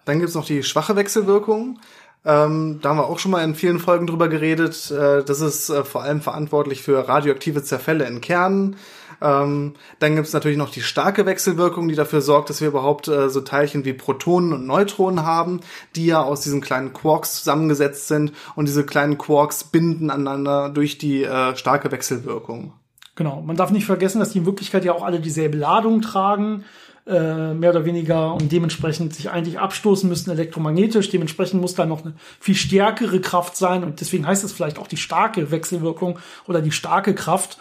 [0.06, 1.80] Dann gibt's noch die schwache Wechselwirkung.
[2.24, 4.90] Ähm, da haben wir auch schon mal in vielen Folgen drüber geredet.
[4.90, 8.78] Äh, das ist äh, vor allem verantwortlich für radioaktive Zerfälle in Kernen.
[9.22, 13.30] Ähm, dann gibt's natürlich noch die starke Wechselwirkung, die dafür sorgt, dass wir überhaupt äh,
[13.30, 15.62] so Teilchen wie Protonen und Neutronen haben,
[15.96, 18.34] die ja aus diesen kleinen Quarks zusammengesetzt sind.
[18.56, 22.74] Und diese kleinen Quarks binden aneinander durch die äh, starke Wechselwirkung.
[23.16, 23.42] Genau.
[23.42, 26.66] Man darf nicht vergessen, dass die in Wirklichkeit ja auch alle dieselbe Ladung tragen,
[27.08, 31.10] äh, mehr oder weniger, und dementsprechend sich eigentlich abstoßen müssen elektromagnetisch.
[31.10, 34.88] Dementsprechend muss da noch eine viel stärkere Kraft sein und deswegen heißt es vielleicht auch
[34.88, 37.58] die starke Wechselwirkung oder die starke Kraft,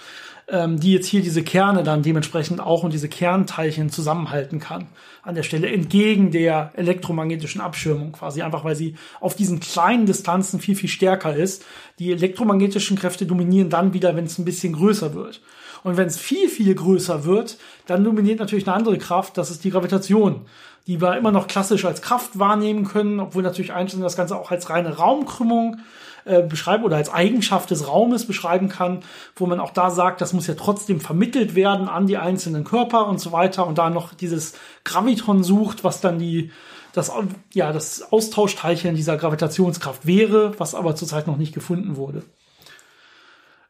[0.49, 4.89] ähm, die jetzt hier diese Kerne dann dementsprechend auch und diese Kernteilchen zusammenhalten kann.
[5.25, 10.61] An der Stelle entgegen der elektromagnetischen Abschirmung quasi, einfach weil sie auf diesen kleinen Distanzen
[10.61, 11.65] viel, viel stärker ist.
[11.99, 15.41] Die elektromagnetischen Kräfte dominieren dann wieder, wenn es ein bisschen größer wird.
[15.83, 19.65] Und wenn es viel, viel größer wird, dann dominiert natürlich eine andere Kraft, das ist
[19.65, 20.43] die Gravitation,
[20.87, 24.51] die wir immer noch klassisch als Kraft wahrnehmen können, obwohl natürlich Einstein das Ganze auch
[24.51, 29.01] als reine Raumkrümmung äh, beschreiben oder als Eigenschaft des Raumes beschreiben kann,
[29.37, 33.07] wo man auch da sagt, das muss ja trotzdem vermittelt werden an die einzelnen Körper
[33.09, 36.51] und so weiter und da noch dieses Graviton sucht, was dann die
[36.95, 37.11] das,
[37.53, 42.23] ja, das Austauschteilchen dieser Gravitationskraft wäre, was aber zurzeit noch nicht gefunden wurde.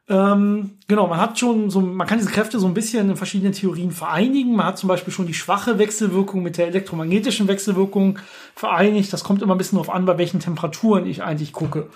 [0.07, 3.53] Ähm, genau, man hat schon so, man kann diese Kräfte so ein bisschen in verschiedenen
[3.53, 4.55] Theorien vereinigen.
[4.55, 8.19] Man hat zum Beispiel schon die schwache Wechselwirkung mit der elektromagnetischen Wechselwirkung
[8.53, 9.11] vereinigt.
[9.11, 11.87] Das kommt immer ein bisschen darauf an, bei welchen Temperaturen ich eigentlich gucke.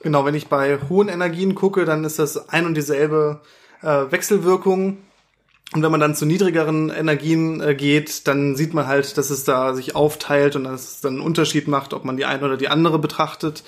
[0.00, 3.40] Genau, wenn ich bei hohen Energien gucke, dann ist das ein und dieselbe
[3.82, 4.98] äh, Wechselwirkung.
[5.72, 9.44] Und wenn man dann zu niedrigeren Energien äh, geht, dann sieht man halt, dass es
[9.44, 12.56] da sich aufteilt und dass es dann einen Unterschied macht, ob man die eine oder
[12.56, 13.62] die andere betrachtet.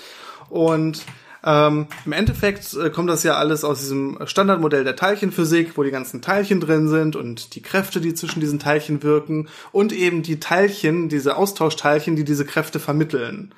[0.49, 1.03] Und
[1.45, 5.91] ähm, im Endeffekt äh, kommt das ja alles aus diesem Standardmodell der Teilchenphysik, wo die
[5.91, 10.39] ganzen Teilchen drin sind und die Kräfte, die zwischen diesen Teilchen wirken und eben die
[10.39, 13.53] Teilchen, diese Austauschteilchen, die diese Kräfte vermitteln.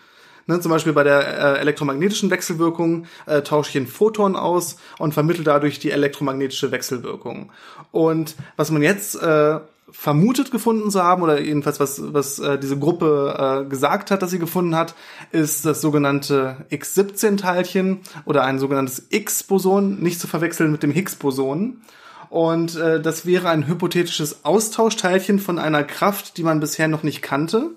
[0.48, 5.14] Ne, zum Beispiel bei der äh, elektromagnetischen Wechselwirkung äh, tausche ich ein Photon aus und
[5.14, 7.52] vermittle dadurch die elektromagnetische Wechselwirkung.
[7.92, 12.78] Und was man jetzt äh, vermutet gefunden zu haben, oder jedenfalls was, was äh, diese
[12.78, 14.94] Gruppe äh, gesagt hat, dass sie gefunden hat,
[15.32, 21.82] ist das sogenannte X17-Teilchen oder ein sogenanntes X-Boson, nicht zu verwechseln mit dem Higgs-Boson.
[22.30, 27.22] Und äh, das wäre ein hypothetisches Austauschteilchen von einer Kraft, die man bisher noch nicht
[27.22, 27.72] kannte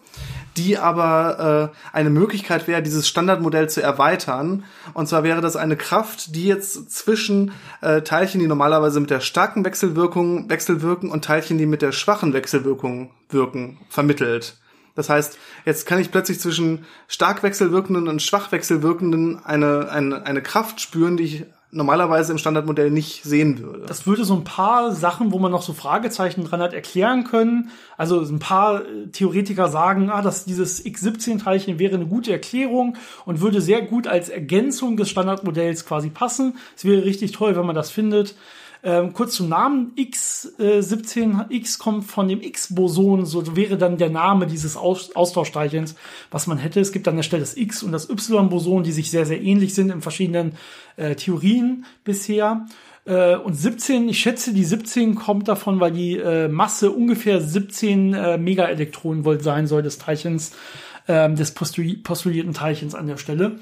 [0.58, 4.64] die aber äh, eine Möglichkeit wäre, dieses Standardmodell zu erweitern.
[4.92, 9.20] Und zwar wäre das eine Kraft, die jetzt zwischen äh, Teilchen, die normalerweise mit der
[9.20, 14.56] starken Wechselwirkung wechselwirken und Teilchen, die mit der schwachen Wechselwirkung wirken, vermittelt.
[14.94, 20.42] Das heißt, jetzt kann ich plötzlich zwischen stark wechselwirkenden und schwach wechselwirkenden eine, eine, eine
[20.42, 23.84] Kraft spüren, die ich normalerweise im Standardmodell nicht sehen würde.
[23.86, 27.70] Das würde so ein paar Sachen, wo man noch so Fragezeichen dran hat, erklären können.
[27.96, 33.40] Also ein paar äh, Theoretiker sagen, ah, dass dieses X17-Teilchen wäre eine gute Erklärung und
[33.40, 36.56] würde sehr gut als Ergänzung des Standardmodells quasi passen.
[36.74, 38.34] Es wäre richtig toll, wenn man das findet.
[38.84, 44.10] Ähm, kurz zum Namen X17, äh, X kommt von dem X-Boson, so wäre dann der
[44.10, 45.96] Name dieses Aus Austauschteilchens,
[46.30, 46.80] was man hätte.
[46.80, 49.74] Es gibt an der Stelle das X und das Y-Boson, die sich sehr, sehr ähnlich
[49.74, 50.52] sind in verschiedenen
[50.96, 52.66] äh, Theorien bisher.
[53.04, 58.14] Äh, und 17, ich schätze, die 17 kommt davon, weil die äh, Masse ungefähr 17
[58.14, 60.52] äh, Megaelektronen sein soll des Teilchens,
[61.08, 63.58] äh, des postulierten Teilchens an der Stelle.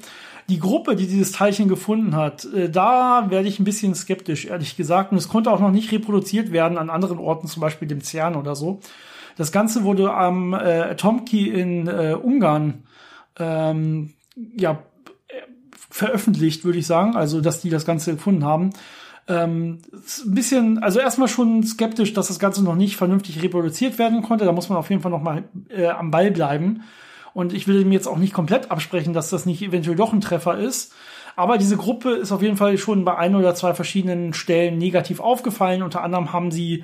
[0.49, 4.77] Die Gruppe, die dieses Teilchen gefunden hat, äh, da werde ich ein bisschen skeptisch, ehrlich
[4.77, 5.11] gesagt.
[5.11, 8.35] Und es konnte auch noch nicht reproduziert werden an anderen Orten, zum Beispiel dem CERN
[8.35, 8.79] oder so.
[9.35, 12.83] Das Ganze wurde am äh, Atomkey in äh, Ungarn
[13.37, 14.13] ähm,
[14.55, 14.79] ja,
[15.89, 17.15] veröffentlicht, würde ich sagen.
[17.15, 18.71] Also, dass die das Ganze gefunden haben.
[19.27, 19.79] Ähm,
[20.25, 24.45] ein bisschen, also erstmal schon skeptisch, dass das Ganze noch nicht vernünftig reproduziert werden konnte.
[24.45, 26.83] Da muss man auf jeden Fall noch mal äh, am Ball bleiben.
[27.37, 30.21] Und ich will mir jetzt auch nicht komplett absprechen, dass das nicht eventuell doch ein
[30.21, 30.91] Treffer ist.
[31.35, 35.19] Aber diese Gruppe ist auf jeden Fall schon bei ein oder zwei verschiedenen Stellen negativ
[35.19, 35.83] aufgefallen.
[35.83, 36.83] Unter anderem haben sie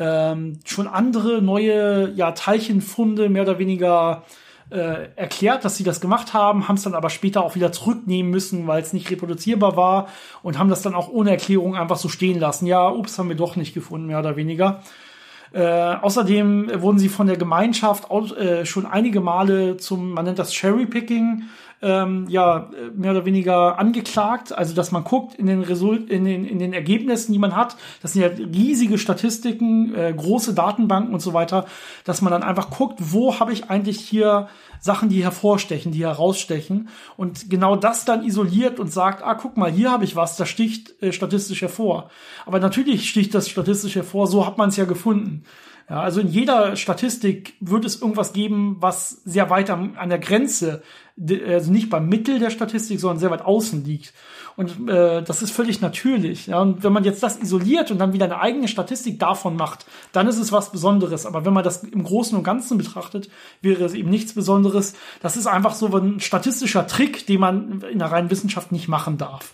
[0.00, 4.24] ähm, schon andere neue ja, Teilchenfunde mehr oder weniger
[4.70, 8.28] äh, erklärt, dass sie das gemacht haben, haben es dann aber später auch wieder zurücknehmen
[8.28, 10.08] müssen, weil es nicht reproduzierbar war
[10.42, 12.66] und haben das dann auch ohne Erklärung einfach so stehen lassen.
[12.66, 14.82] Ja, ups, haben wir doch nicht gefunden, mehr oder weniger.
[15.52, 20.38] Äh, außerdem wurden sie von der Gemeinschaft auch, äh, schon einige Male zum, man nennt
[20.38, 21.44] das Cherry-Picking,
[21.82, 24.56] ähm, ja, mehr oder weniger angeklagt.
[24.56, 27.76] Also, dass man guckt in den, Result in den, in den Ergebnissen, die man hat.
[28.00, 31.66] Das sind ja riesige Statistiken, äh, große Datenbanken und so weiter,
[32.04, 34.48] dass man dann einfach guckt, wo habe ich eigentlich hier
[34.80, 39.70] Sachen, die hervorstechen, die herausstechen und genau das dann isoliert und sagt, ah, guck mal,
[39.70, 42.10] hier habe ich was, das sticht äh, statistisch hervor.
[42.46, 45.44] Aber natürlich sticht das statistisch hervor, so hat man es ja gefunden.
[45.88, 50.18] Ja, also in jeder Statistik wird es irgendwas geben, was sehr weit an, an der
[50.18, 50.82] Grenze,
[51.18, 54.12] also nicht beim Mittel der Statistik, sondern sehr weit außen liegt.
[54.56, 56.46] Und äh, das ist völlig natürlich.
[56.46, 56.60] Ja?
[56.60, 60.26] Und wenn man jetzt das isoliert und dann wieder eine eigene Statistik davon macht, dann
[60.26, 61.26] ist es was Besonderes.
[61.26, 64.94] Aber wenn man das im Großen und Ganzen betrachtet, wäre es eben nichts Besonderes.
[65.20, 69.16] Das ist einfach so ein statistischer Trick, den man in der reinen Wissenschaft nicht machen
[69.18, 69.52] darf.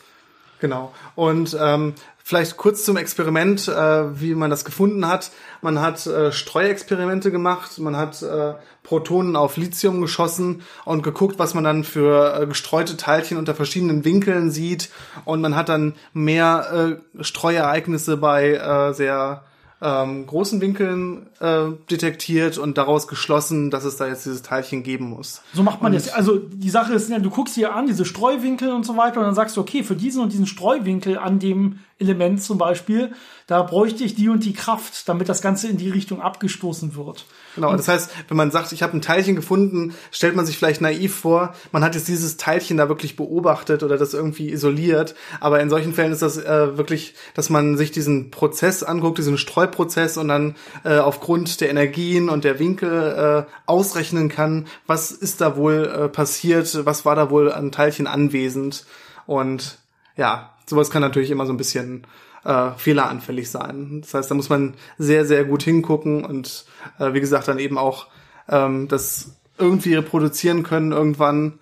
[0.61, 0.93] Genau.
[1.15, 1.95] Und ähm,
[2.29, 5.31] vielleicht kurz zum Experiment, äh, wie man das gefunden hat.
[5.63, 11.55] Man hat äh, Streuexperimente gemacht, man hat äh, Protonen auf Lithium geschossen und geguckt, was
[11.55, 14.91] man dann für äh, gestreute Teilchen unter verschiedenen Winkeln sieht.
[15.25, 19.45] Und man hat dann mehr äh, Streuereignisse bei äh, sehr
[19.81, 25.11] ähm, großen Winkeln äh, detektiert und daraus geschlossen, dass es da jetzt dieses Teilchen geben
[25.11, 25.43] muss.
[25.55, 26.13] So macht man und das.
[26.13, 29.35] Also die Sache ist, du guckst hier an, diese Streuwinkel und so weiter, und dann
[29.35, 33.13] sagst du, okay, für diesen und diesen Streuwinkel an dem Element zum Beispiel,
[33.49, 37.27] da bräuchte ich die und die Kraft, damit das Ganze in die Richtung abgestoßen wird.
[37.57, 40.81] Genau, das heißt, wenn man sagt, ich habe ein Teilchen gefunden, stellt man sich vielleicht
[40.81, 45.17] naiv vor, man hat jetzt dieses Teilchen da wirklich beobachtet oder das irgendwie isoliert.
[45.41, 49.39] Aber in solchen Fällen ist das äh, wirklich, dass man sich diesen Prozess anguckt, diesen
[49.39, 55.41] Streuprozess und dann äh, aufgrund der Energien und der Winkel äh, ausrechnen kann, was ist
[55.41, 58.85] da wohl äh, passiert, was war da wohl an Teilchen anwesend.
[59.27, 59.79] Und
[60.17, 62.07] ja, sowas kann natürlich immer so ein bisschen
[62.45, 64.01] äh, fehleranfällig sein.
[64.03, 66.65] Das heißt, da muss man sehr, sehr gut hingucken und
[66.99, 68.07] äh, wie gesagt dann eben auch
[68.49, 71.59] ähm, das irgendwie reproduzieren können irgendwann.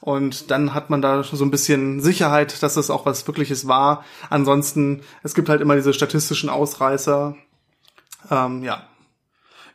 [0.00, 3.68] Und dann hat man da schon so ein bisschen Sicherheit, dass das auch was Wirkliches
[3.68, 4.04] war.
[4.30, 7.36] Ansonsten, es gibt halt immer diese statistischen Ausreißer.
[8.30, 8.89] Ähm, ja.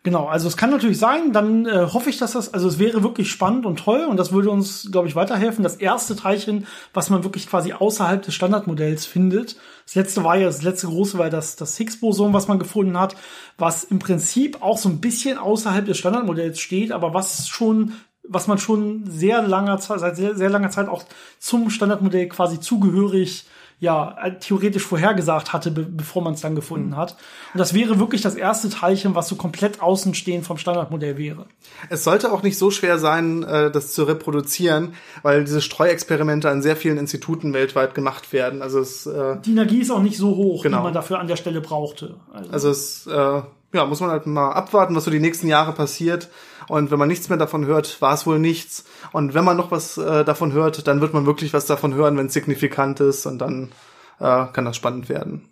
[0.06, 3.02] Genau, also es kann natürlich sein, dann äh, hoffe ich, dass das, also es wäre
[3.02, 5.64] wirklich spannend und toll und das würde uns, glaube ich, weiterhelfen.
[5.64, 9.56] Das erste Teilchen, was man wirklich quasi außerhalb des Standardmodells findet.
[9.84, 13.16] Das letzte war ja, das letzte große war das, das Higgs-Boson, was man gefunden hat,
[13.58, 17.94] was im Prinzip auch so ein bisschen außerhalb des Standardmodells steht, aber was schon
[18.28, 21.04] was man schon sehr langer Zeit, seit sehr, sehr langer Zeit auch
[21.40, 23.46] zum Standardmodell quasi zugehörig
[23.80, 26.98] ja äh, theoretisch vorhergesagt hatte, be bevor man es dann gefunden mhm.
[26.98, 27.16] hat.
[27.54, 31.46] Und das wäre wirklich das erste Teilchen, was so komplett außenstehend vom Standardmodell wäre.
[31.90, 36.62] Es sollte auch nicht so schwer sein, äh, das zu reproduzieren, weil diese Streuexperimente an
[36.62, 38.62] sehr vielen Instituten weltweit gemacht werden.
[38.62, 40.78] Also es, äh, die Energie ist auch nicht so hoch, genau.
[40.78, 42.16] die man dafür an der Stelle brauchte.
[42.34, 43.42] Also, also es äh,
[43.76, 46.30] ja, muss man halt mal abwarten, was so die nächsten Jahre passiert.
[46.68, 48.86] Und wenn man nichts mehr davon hört, war es wohl nichts.
[49.12, 52.18] Und wenn man noch was äh, davon hört, dann wird man wirklich was davon hören,
[52.18, 53.26] wenn es signifikant ist.
[53.26, 53.72] Und dann
[54.20, 55.50] äh, kann das spannend werden.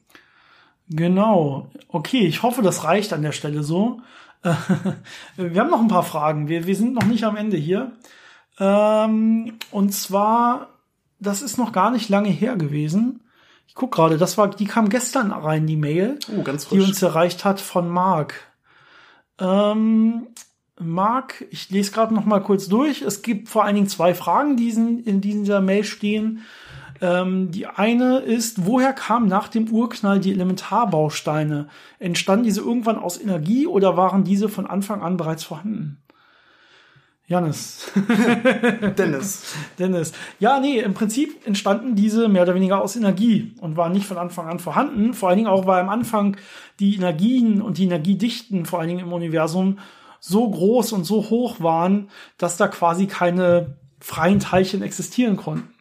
[0.90, 1.69] Genau.
[1.87, 4.02] Okay, ich hoffe, das reicht an der Stelle so.
[5.37, 6.48] wir haben noch ein paar Fragen.
[6.48, 7.94] Wir, wir sind noch nicht am Ende hier.
[8.60, 10.69] Ähm, und zwar,
[11.19, 13.21] das ist noch gar nicht lange her gewesen.
[13.67, 17.46] Ich guck gerade, das war, die kam gestern rein, die Mail, Oh, die uns erreicht
[17.46, 18.35] hat von Marc.
[19.40, 20.27] Ähm,
[20.86, 23.02] Marc, ich lese gerade noch mal kurz durch.
[23.02, 26.42] Es gibt vor allen Dingen zwei Fragen, die in, in dieser Mail stehen.
[27.02, 31.67] Ähm, die eine ist, woher kamen nach dem Urknall die Elementarbausteine?
[32.00, 36.04] Entstanden diese irgendwann aus Energie oder waren diese von Anfang an bereits vorhanden?
[37.25, 37.92] Janis.
[38.98, 39.56] Dennis.
[39.79, 40.12] Dennis.
[40.40, 44.17] Ja, nee, im Prinzip entstanden diese mehr oder weniger aus Energie und waren nicht von
[44.17, 45.13] Anfang an vorhanden.
[45.13, 46.38] Vor allen Dingen auch, weil am Anfang
[46.79, 49.79] die Energien und die Energiedichten, vor allen Dingen im Universum,
[50.26, 55.74] so groß und so hoch waren, dass da quasi keine freien Teilchen existieren konnten.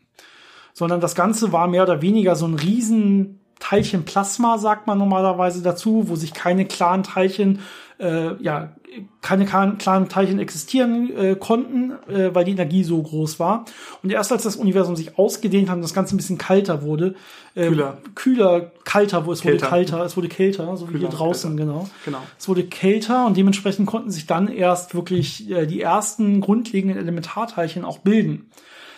[0.73, 5.63] Sondern das Ganze war mehr oder weniger so ein riesen Teilchen Plasma, sagt man normalerweise
[5.63, 7.61] dazu, wo sich keine klaren Teilchen,
[8.03, 8.75] äh, ja,
[9.23, 13.65] keine klaren Teilchen existieren äh, konnten, äh, weil die Energie so groß war.
[14.03, 17.15] Und erst als das Universum sich ausgedehnt hat und das Ganze ein bisschen kalter wurde,
[17.55, 17.99] äh, Kühler.
[18.15, 19.67] kühler, kalter, wo es Kälter.
[19.67, 21.73] wurde kalter, es wurde kälter, so wie hier Kühler, draußen, kälter.
[21.73, 21.91] genau.
[22.05, 22.23] Genau.
[22.39, 27.85] Es wurde kälter und dementsprechend konnten sich dann erst wirklich äh, die ersten grundlegenden Elementarteilchen
[27.85, 28.51] auch bilden.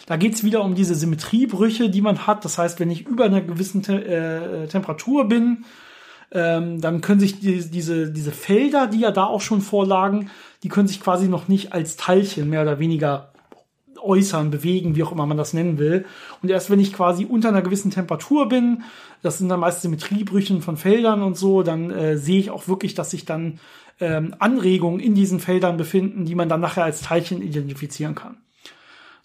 [0.07, 2.45] Da geht's wieder um diese Symmetriebrüche, die man hat.
[2.45, 5.65] Das heißt, wenn ich über einer gewissen Te äh, Temperatur bin,
[6.35, 10.31] ähm, dann können sich die, diese, diese Felder, die ja da auch schon vorlagen,
[10.63, 13.33] die können sich quasi noch nicht als Teilchen mehr oder weniger
[14.01, 16.05] äußern, bewegen, wie auch immer man das nennen will.
[16.43, 18.83] Und erst wenn ich quasi unter einer gewissen Temperatur bin,
[19.23, 22.95] das sind dann meist Symmetriebrüchen von Feldern und so, dann äh, sehe ich auch wirklich,
[22.95, 23.61] dass sich dann
[24.01, 28.37] ähm, Anregungen in diesen Feldern befinden, die man dann nachher als Teilchen identifizieren kann.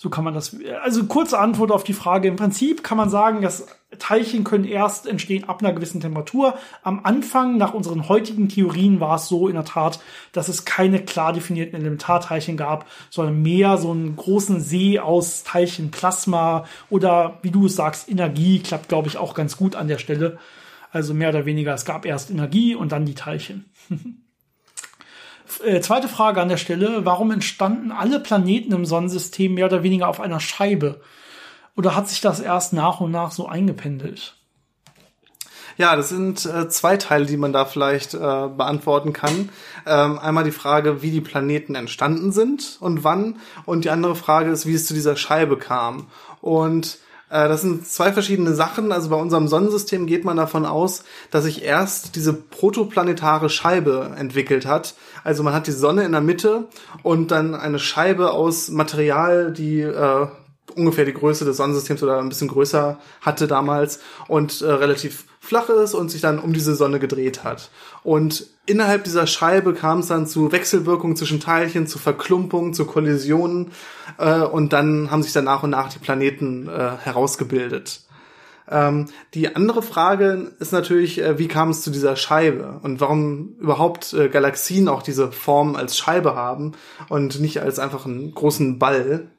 [0.02, 2.30] So kann man das, also kurze Antwort auf die Frage.
[2.30, 6.54] Im Prinzip kann man sagen, dass Teilchen können erst entstehen ab einer gewissen Temperatur.
[6.84, 10.00] Am Anfang, nach unseren heutigen Theorien, war es so in der Tat,
[10.32, 15.91] dass es keine klar definierten Elementarteilchen gab, sondern mehr so einen großen See aus Teilchen,
[15.91, 19.97] Plasma oder, wie du es sagst, Energie klappt, glaube ich, auch ganz gut an der
[19.97, 20.38] Stelle.
[20.93, 23.66] Also mehr oder weniger, es gab erst Energie und dann die Teilchen.
[25.64, 27.05] Äh, zweite Frage an der Stelle.
[27.05, 31.01] Warum entstanden alle Planeten im Sonnensystem mehr oder weniger auf einer Scheibe?
[31.76, 34.36] Oder hat sich das erst nach und nach so eingependelt?
[35.78, 39.47] Ja, das sind äh, zwei Teile, die man da vielleicht äh, beantworten kann.
[39.86, 43.38] Ähm, einmal die Frage, wie die Planeten entstanden sind und wann.
[43.66, 46.07] Und die andere Frage ist, wie es zu dieser Scheibe kam.
[46.41, 46.97] Und
[47.30, 48.92] das sind zwei verschiedene Sachen.
[48.92, 54.66] Also bei unserem Sonnensystem geht man davon aus, dass sich erst diese protoplanetare Scheibe entwickelt
[54.66, 54.96] hat.
[55.24, 56.68] Also man hat die Sonne in der Mitte
[57.04, 60.28] und dann eine Scheibe aus Material, die äh,
[60.76, 65.70] ungefähr die Größe des Sonnensystems oder ein bisschen größer hatte damals und äh, relativ flach
[65.70, 67.70] ist und sich dann um diese Sonne gedreht hat.
[68.04, 73.72] Und innerhalb dieser Scheibe kam es dann zu Wechselwirkungen zwischen Teilchen, zu Verklumpungen, zu Kollisionen
[74.18, 78.02] äh, und dann haben sich dann nach und nach die Planeten äh, herausgebildet.
[78.70, 83.56] Ähm, die andere Frage ist natürlich, äh, wie kam es zu dieser Scheibe und warum
[83.60, 86.74] überhaupt äh, Galaxien auch diese Form als Scheibe haben
[87.10, 89.32] und nicht als einfach einen großen Ball,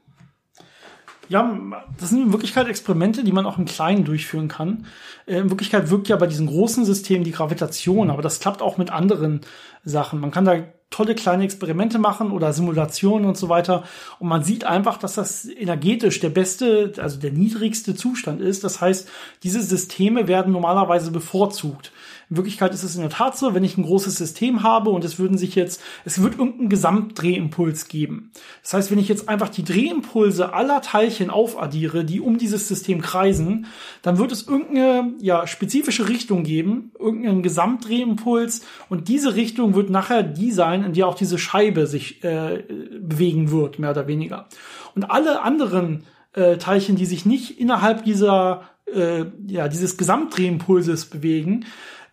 [1.30, 1.56] Ja,
[1.96, 4.86] das sind in Wirklichkeit Experimente, die man auch im Kleinen durchführen kann.
[5.26, 8.78] Äh, In Wirklichkeit wirkt ja bei diesen großen Systemen die Gravitation, aber das klappt auch
[8.78, 9.42] mit anderen
[9.84, 10.18] Sachen.
[10.18, 10.56] Man kann da
[10.90, 13.84] tolle kleine Experimente machen oder Simulationen und so weiter.
[14.18, 18.64] Und man sieht einfach, dass das energetisch der beste, also der niedrigste Zustand ist.
[18.64, 19.08] Das heißt,
[19.44, 21.92] diese Systeme werden normalerweise bevorzugt.
[22.30, 25.04] In Wirklichkeit ist es in der Tat so, wenn ich ein großes System habe und
[25.04, 28.30] es würden sich jetzt, es wird irgendeinen Gesamtdrehimpuls geben.
[28.62, 33.00] Das heißt, wenn ich jetzt einfach die Drehimpulse aller Teilchen aufaddiere, die um dieses System
[33.00, 33.66] kreisen,
[34.02, 40.22] dann wird es irgendeine ja, spezifische Richtung geben, irgendeinen Gesamtdrehimpuls und diese Richtung wird nachher
[40.22, 42.62] die sein, in der auch diese Scheibe sich äh,
[43.00, 44.46] bewegen wird, mehr oder weniger.
[44.94, 46.04] Und alle anderen
[46.34, 48.62] äh, Teilchen, die sich nicht innerhalb dieser
[48.94, 51.64] äh, ja, dieses Gesamtdrehimpulses bewegen,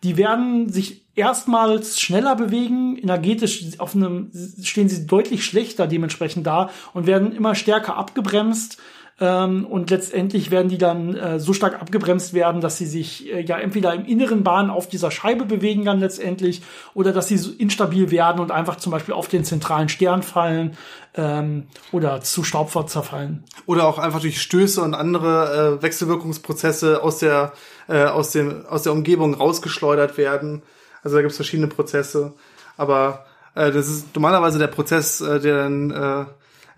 [0.02, 4.30] die werden sich erstmals schneller bewegen, energetisch auf einem
[4.62, 8.78] stehen sie deutlich schlechter dementsprechend da und werden immer stärker abgebremst
[9.20, 13.40] ähm, und letztendlich werden die dann äh, so stark abgebremst werden, dass sie sich äh,
[13.40, 16.62] ja entweder im inneren Bahn auf dieser Scheibe bewegen dann letztendlich
[16.94, 20.76] oder dass sie so instabil werden und einfach zum Beispiel auf den zentralen Stern fallen
[21.14, 23.42] ähm, oder zu Staub zerfallen.
[23.66, 27.52] oder auch einfach durch Stöße und andere äh, Wechselwirkungsprozesse aus der
[27.88, 30.62] äh, aus dem aus der Umgebung rausgeschleudert werden.
[31.02, 32.34] Also da gibt es verschiedene Prozesse,
[32.76, 33.24] aber
[33.56, 36.26] äh, das ist normalerweise der Prozess, äh, der dann äh,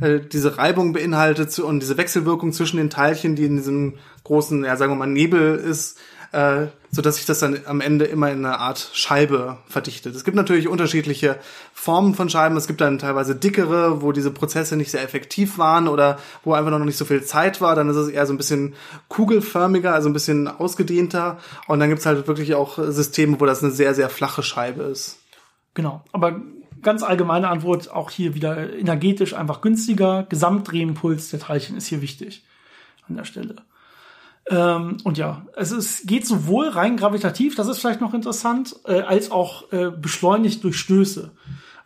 [0.01, 4.77] äh, diese Reibung beinhaltet und diese Wechselwirkung zwischen den Teilchen, die in diesem großen, ja
[4.77, 5.99] sagen wir mal Nebel ist,
[6.33, 10.15] äh, so dass sich das dann am Ende immer in eine Art Scheibe verdichtet.
[10.15, 11.39] Es gibt natürlich unterschiedliche
[11.73, 12.57] Formen von Scheiben.
[12.57, 16.71] Es gibt dann teilweise dickere, wo diese Prozesse nicht sehr effektiv waren oder wo einfach
[16.71, 17.75] noch nicht so viel Zeit war.
[17.75, 18.75] Dann ist es eher so ein bisschen
[19.09, 21.39] kugelförmiger, also ein bisschen ausgedehnter.
[21.67, 25.19] Und dann gibt's halt wirklich auch Systeme, wo das eine sehr, sehr flache Scheibe ist.
[25.75, 26.03] Genau.
[26.13, 26.41] Aber
[26.83, 30.27] ganz allgemeine Antwort auch hier wieder energetisch einfach günstiger.
[30.29, 32.45] Gesamtdrehimpuls der Teilchen ist hier wichtig
[33.09, 33.57] an der Stelle.
[34.49, 39.01] Ähm, und ja, es ist, geht sowohl rein gravitativ, das ist vielleicht noch interessant, äh,
[39.01, 41.31] als auch äh, beschleunigt durch Stöße.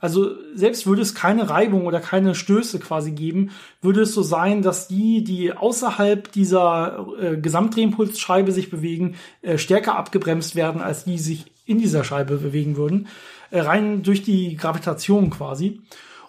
[0.00, 4.60] Also selbst würde es keine Reibung oder keine Stöße quasi geben, würde es so sein,
[4.60, 11.18] dass die, die außerhalb dieser äh, Gesamtdrehimpulsscheibe sich bewegen, äh, stärker abgebremst werden, als die
[11.18, 13.08] sich in dieser Scheibe bewegen würden.
[13.54, 15.80] Äh, rein durch die Gravitation quasi.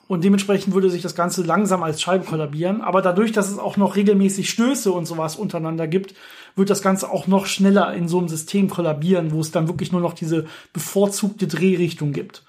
[0.08, 2.82] Und dementsprechend würde sich das Ganze langsam als Scheibe kollabieren.
[2.82, 6.14] Aber dadurch, dass es auch noch regelmäßig Stöße und sowas untereinander gibt,
[6.56, 9.92] wird das Ganze auch noch schneller in so einem System kollabieren, wo es dann wirklich
[9.92, 12.44] nur noch diese bevorzugte Drehrichtung gibt.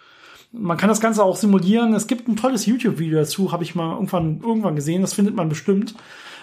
[0.52, 1.94] Man kann das Ganze auch simulieren.
[1.94, 5.00] Es gibt ein tolles YouTube-Video dazu, habe ich mal irgendwann, irgendwann gesehen.
[5.00, 5.94] Das findet man bestimmt.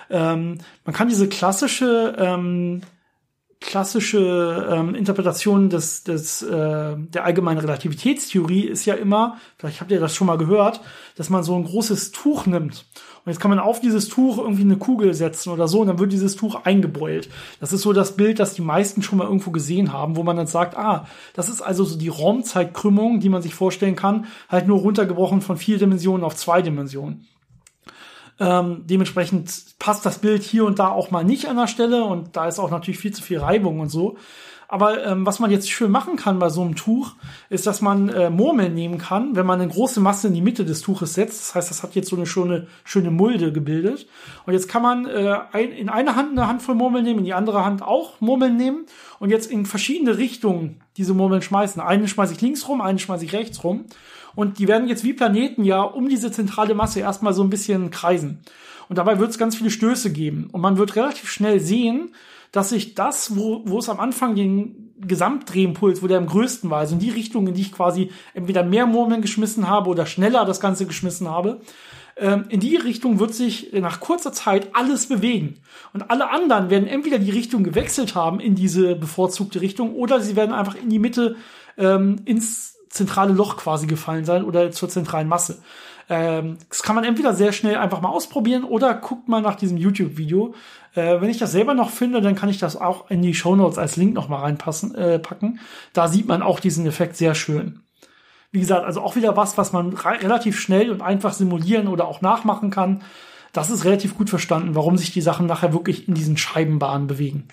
[0.10, 2.82] Ähm, man kann diese klassische ähm,
[3.66, 10.00] klassische ähm, Interpretation des, des, äh, der allgemeinen Relativitätstheorie ist ja immer, vielleicht habt ihr
[10.00, 10.82] das schon mal gehört,
[11.16, 12.86] dass man so ein großes Tuch nimmt.
[13.26, 15.98] Und jetzt kann man auf dieses Tuch irgendwie eine Kugel setzen oder so und dann
[15.98, 17.30] wird dieses Tuch eingebeult.
[17.62, 20.36] Das ist so das Bild, das die meisten schon mal irgendwo gesehen haben, wo man
[20.36, 24.68] dann sagt, ah, das ist also so die Raumzeitkrümmung, die man sich vorstellen kann, halt
[24.68, 27.26] nur runtergebrochen von vier Dimensionen auf zwei Dimensionen.
[28.40, 32.36] Ähm, dementsprechend passt das Bild hier und da auch mal nicht an der Stelle und
[32.36, 34.18] da ist auch natürlich viel zu viel Reibung und so.
[34.74, 37.14] Aber ähm, was man jetzt schön machen kann bei so einem Tuch,
[37.52, 40.66] ist, dass man äh, Murmeln nehmen kann, wenn man eine große Masse in die Mitte
[40.66, 41.42] des Tuches setzt.
[41.42, 44.08] Das heißt, das hat jetzt so eine schöne, schöne Mulde gebildet.
[44.48, 47.36] Und jetzt kann man äh, ein, in eine Hand eine Handvoll Murmeln nehmen, in die
[47.36, 48.88] andere Hand auch Murmeln nehmen
[49.20, 51.80] und jetzt in verschiedene Richtungen diese Murmeln schmeißen.
[51.80, 53.86] Eine schmeiße ich links rum, eine schmeiße ich rechts rum.
[54.36, 57.92] Und die werden jetzt wie Planeten ja um diese zentrale Masse erstmal so ein bisschen
[57.92, 58.40] kreisen.
[58.90, 60.50] Und dabei wird es ganz viele Stöße geben.
[60.52, 62.14] Und man wird relativ schnell sehen,
[62.52, 66.80] dass sich das, wo, wo es am Anfang den Gesamtdrehimpuls, wo der am größten war,
[66.80, 70.46] also in die Richtung, in die ich quasi entweder mehr Murmeln geschmissen habe oder schneller
[70.46, 71.62] das Ganze geschmissen habe,
[72.16, 75.56] ähm, in die Richtung wird sich nach kurzer Zeit alles bewegen.
[75.94, 80.36] Und alle anderen werden entweder die Richtung gewechselt haben in diese bevorzugte Richtung oder sie
[80.36, 81.36] werden einfach in die Mitte
[81.78, 85.60] ähm, ins zentrale Loch quasi gefallen sein oder zur zentralen Masse.
[86.10, 89.78] Ähm, das kann man entweder sehr schnell einfach mal ausprobieren oder guckt mal nach diesem
[89.78, 90.54] YouTube-Video.
[90.94, 93.56] Äh, wenn ich das selber noch finde, dann kann ich das auch in die Show
[93.56, 95.60] Notes als Link noch mal reinpassen, äh, packen.
[95.94, 97.82] Da sieht man auch diesen Effekt sehr schön.
[98.52, 102.22] Wie gesagt, also auch wieder was, was man relativ schnell und einfach simulieren oder auch
[102.22, 103.02] nachmachen kann.
[103.52, 107.48] Das ist relativ gut verstanden, warum sich die Sachen nachher wirklich in diesen Scheibenbahnen bewegen.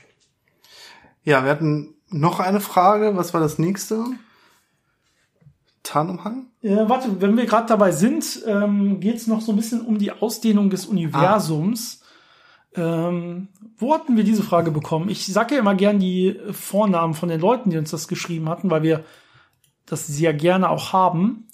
[1.25, 3.17] Ja, wir hatten noch eine Frage.
[3.17, 4.05] Was war das nächste?
[5.83, 6.47] Tarnumhang?
[6.63, 9.99] Ja, warte, wenn wir gerade dabei sind, ähm, geht es noch so ein bisschen um
[9.99, 12.03] die Ausdehnung des Universums.
[12.75, 13.09] Ah.
[13.09, 15.09] Ähm, wo hatten wir diese Frage bekommen?
[15.09, 18.71] Ich sage ja immer gern die Vornamen von den Leuten, die uns das geschrieben hatten,
[18.71, 19.05] weil wir
[19.87, 21.49] das sehr gerne auch haben.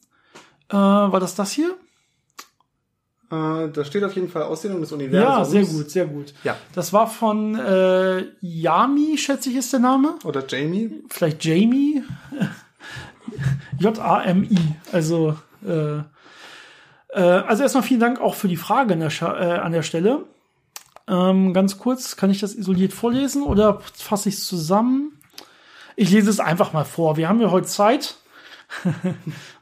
[0.69, 1.77] Äh, war das das hier?
[3.31, 5.37] Äh, da steht auf jeden Fall Ausdehnung des Universums.
[5.37, 6.35] Ja, sehr gut, sehr gut.
[6.45, 6.57] Ja.
[6.75, 10.15] Das war von äh, Yami, schätze ich, ist der Name.
[10.25, 11.03] Oder Jamie.
[11.09, 12.03] Vielleicht Jamie.
[13.79, 14.59] J-A-M-I.
[14.93, 15.99] Also, äh,
[17.11, 20.25] äh, also erstmal vielen Dank auch für die Frage an der, äh, an der Stelle.
[21.09, 25.13] Ähm, ganz kurz, kann ich das isoliert vorlesen oder fasse ich es zusammen?
[25.95, 27.17] Ich lese es einfach mal vor.
[27.17, 28.17] Wir haben ja heute Zeit.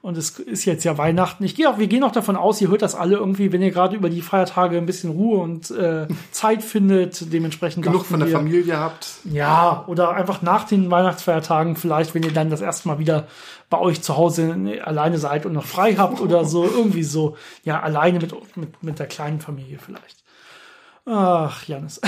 [0.03, 1.45] Und es ist jetzt ja Weihnachten.
[1.45, 3.71] Ich gehe auch, wir gehen auch davon aus, ihr hört das alle irgendwie, wenn ihr
[3.71, 8.29] gerade über die Feiertage ein bisschen Ruhe und äh, Zeit findet, dementsprechend genug von der
[8.29, 9.19] wir, Familie habt.
[9.25, 13.27] Ja, oder einfach nach den Weihnachtsfeiertagen vielleicht, wenn ihr dann das erste Mal wieder
[13.71, 17.81] bei euch zu Hause alleine seid und noch frei habt oder so, irgendwie so, ja,
[17.81, 20.24] alleine mit, mit, mit der kleinen Familie vielleicht.
[21.07, 22.01] Ach, Janis.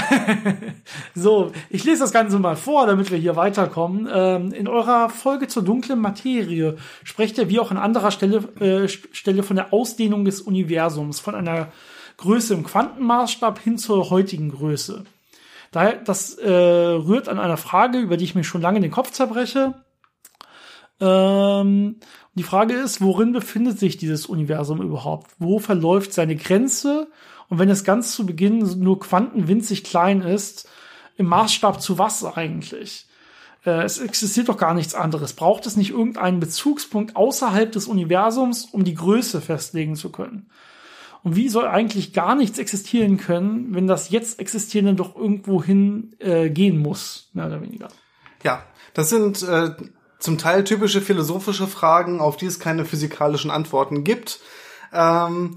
[1.14, 4.08] so, ich lese das Ganze mal vor, damit wir hier weiterkommen.
[4.10, 8.88] Ähm, in eurer Folge zur dunklen Materie sprecht ihr wie auch an anderer Stelle, äh,
[8.88, 11.68] Stelle von der Ausdehnung des Universums, von einer
[12.16, 15.04] Größe im Quantenmaßstab hin zur heutigen Größe.
[15.72, 19.10] Daher, das äh, rührt an einer Frage, über die ich mir schon lange den Kopf
[19.10, 19.74] zerbreche.
[21.00, 21.96] Ähm,
[22.34, 25.32] die Frage ist, worin befindet sich dieses Universum überhaupt?
[25.38, 27.08] Wo verläuft seine Grenze?
[27.48, 30.68] Und wenn es ganz zu Beginn nur quantenwinzig klein ist,
[31.16, 33.06] im Maßstab zu was eigentlich?
[33.64, 35.32] Äh, es existiert doch gar nichts anderes.
[35.32, 40.50] Braucht es nicht irgendeinen Bezugspunkt außerhalb des Universums, um die Größe festlegen zu können?
[41.22, 46.14] Und wie soll eigentlich gar nichts existieren können, wenn das jetzt Existierende doch irgendwo hin
[46.20, 47.88] äh, gehen muss, mehr oder weniger?
[48.44, 48.62] Ja,
[48.94, 49.70] das sind äh,
[50.20, 54.38] zum Teil typische philosophische Fragen, auf die es keine physikalischen Antworten gibt.
[54.92, 55.56] Ähm,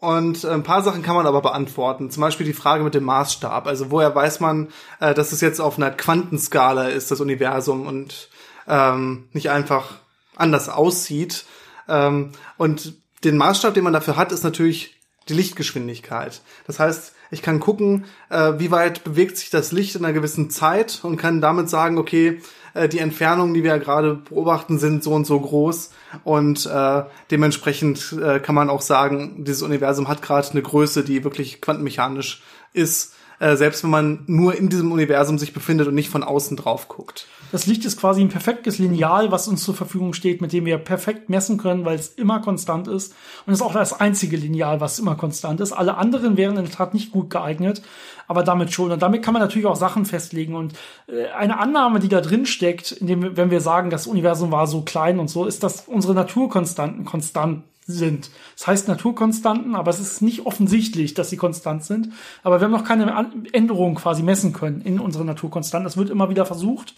[0.00, 2.10] und ein paar Sachen kann man aber beantworten.
[2.10, 3.66] Zum Beispiel die Frage mit dem Maßstab.
[3.66, 4.68] Also woher weiß man,
[5.00, 8.28] äh, dass es jetzt auf einer Quantenskala ist, das Universum, und
[8.68, 9.96] ähm, nicht einfach
[10.36, 11.46] anders aussieht.
[11.88, 12.94] Ähm, und
[13.24, 16.42] den Maßstab, den man dafür hat, ist natürlich die Lichtgeschwindigkeit.
[16.68, 20.48] Das heißt, ich kann gucken, äh, wie weit bewegt sich das Licht in einer gewissen
[20.48, 22.40] Zeit und kann damit sagen, okay,
[22.78, 25.90] äh, die Entfernungen, die wir gerade beobachten, sind so und so groß
[26.24, 31.24] und äh, dementsprechend äh, kann man auch sagen, dieses Universum hat gerade eine Größe, die
[31.24, 36.10] wirklich quantenmechanisch ist, äh, selbst wenn man nur in diesem Universum sich befindet und nicht
[36.10, 37.26] von außen drauf guckt.
[37.50, 40.78] Das Licht ist quasi ein perfektes Lineal, was uns zur Verfügung steht, mit dem wir
[40.78, 43.14] perfekt messen können, weil es immer konstant ist.
[43.46, 45.72] Und es ist auch das einzige Lineal, was immer konstant ist.
[45.72, 47.82] Alle anderen wären in der Tat nicht gut geeignet,
[48.26, 48.90] aber damit schon.
[48.90, 50.54] Und damit kann man natürlich auch Sachen festlegen.
[50.54, 50.74] Und
[51.06, 54.82] äh, eine Annahme, die da drin steckt, indem, wenn wir sagen, das Universum war so
[54.82, 58.30] klein und so, ist, dass unsere Naturkonstanten konstant sind.
[58.56, 62.10] Das heißt Naturkonstanten, aber es ist nicht offensichtlich, dass sie konstant sind.
[62.42, 65.84] Aber wir haben noch keine Änderung quasi messen können in unseren Naturkonstanten.
[65.84, 66.94] Das wird immer wieder versucht.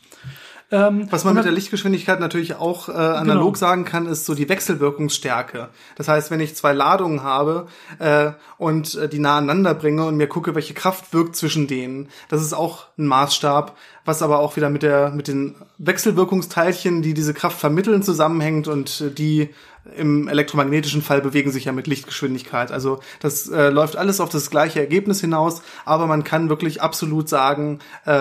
[0.73, 3.59] Ähm, Was man mit der Lichtgeschwindigkeit natürlich auch äh, analog genau.
[3.59, 5.69] sagen kann, ist so die Wechselwirkungsstärke.
[5.97, 7.67] Das heißt, wenn ich zwei Ladungen habe
[7.99, 12.09] äh, und äh, die nah aneinander bringe und mir gucke, welche Kraft wirkt zwischen denen,
[12.29, 17.15] das ist auch ein Maßstab, was aber auch wieder mit der mit den Wechselwirkungsteilchen, die
[17.15, 19.51] diese Kraft vermitteln, zusammenhängt und äh, die
[19.97, 22.73] im elektromagnetischen Fall bewegen sich ja mit Lichtgeschwindigkeit.
[22.73, 27.29] Also das äh, läuft alles auf das gleiche Ergebnis hinaus, aber man kann wirklich absolut
[27.29, 28.13] sagen, äh,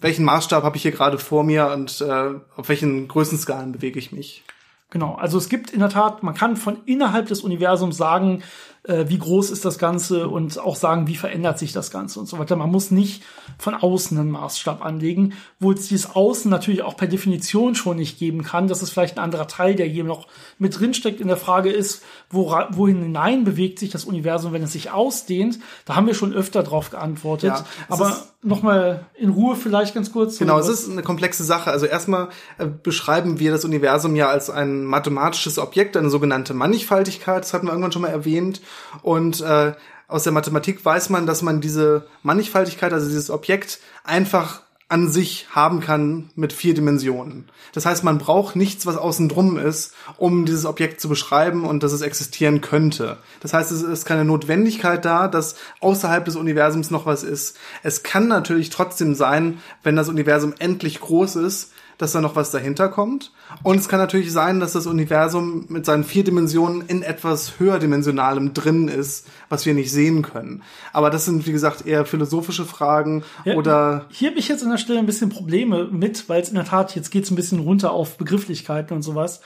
[0.00, 4.12] welchen Maßstab habe ich hier gerade vor mir und äh, auf welchen Größenskalen bewege ich
[4.12, 4.44] mich.
[4.90, 8.44] Genau, also es gibt in der Tat, man kann von innerhalb des Universums sagen,
[8.84, 12.26] äh, wie groß ist das Ganze und auch sagen, wie verändert sich das Ganze und
[12.26, 12.54] so weiter.
[12.56, 13.22] Man muss nicht
[13.58, 18.18] von außen einen Maßstab anlegen, wo es dieses Außen natürlich auch per Definition schon nicht
[18.18, 18.68] geben kann.
[18.68, 20.26] Das ist vielleicht ein anderer Teil, der hier noch
[20.58, 24.72] mit drinsteckt in der Frage ist, wora, wohin hinein bewegt sich das Universum, wenn es
[24.72, 25.58] sich ausdehnt.
[25.86, 27.50] Da haben wir schon öfter drauf geantwortet.
[27.50, 30.38] Ja, Aber nochmal in Ruhe vielleicht ganz kurz.
[30.38, 31.70] Genau, es ist eine komplexe Sache.
[31.70, 32.28] Also erstmal
[32.58, 37.42] äh, beschreiben wir das Universum ja als ein mathematisches Objekt, eine sogenannte Mannigfaltigkeit.
[37.42, 38.60] Das hatten wir irgendwann schon mal erwähnt.
[39.02, 39.72] Und äh,
[40.08, 45.48] aus der Mathematik weiß man, dass man diese Mannigfaltigkeit, also dieses Objekt, einfach an sich
[45.50, 47.48] haben kann mit vier Dimensionen.
[47.72, 51.82] Das heißt, man braucht nichts, was außen drum ist, um dieses Objekt zu beschreiben und
[51.82, 53.16] dass es existieren könnte.
[53.40, 57.56] Das heißt, es ist keine Notwendigkeit da, dass außerhalb des Universums noch was ist.
[57.82, 62.50] Es kann natürlich trotzdem sein, wenn das Universum endlich groß ist, dass da noch was
[62.50, 63.32] dahinter kommt.
[63.62, 68.54] Und es kann natürlich sein, dass das Universum mit seinen vier Dimensionen in etwas höherdimensionalem
[68.54, 70.62] drin ist, was wir nicht sehen können.
[70.92, 74.06] Aber das sind, wie gesagt, eher philosophische Fragen ja, oder.
[74.10, 76.64] Hier habe ich jetzt an der Stelle ein bisschen Probleme mit, weil es in der
[76.64, 79.40] Tat, jetzt geht es ein bisschen runter auf Begrifflichkeiten und sowas.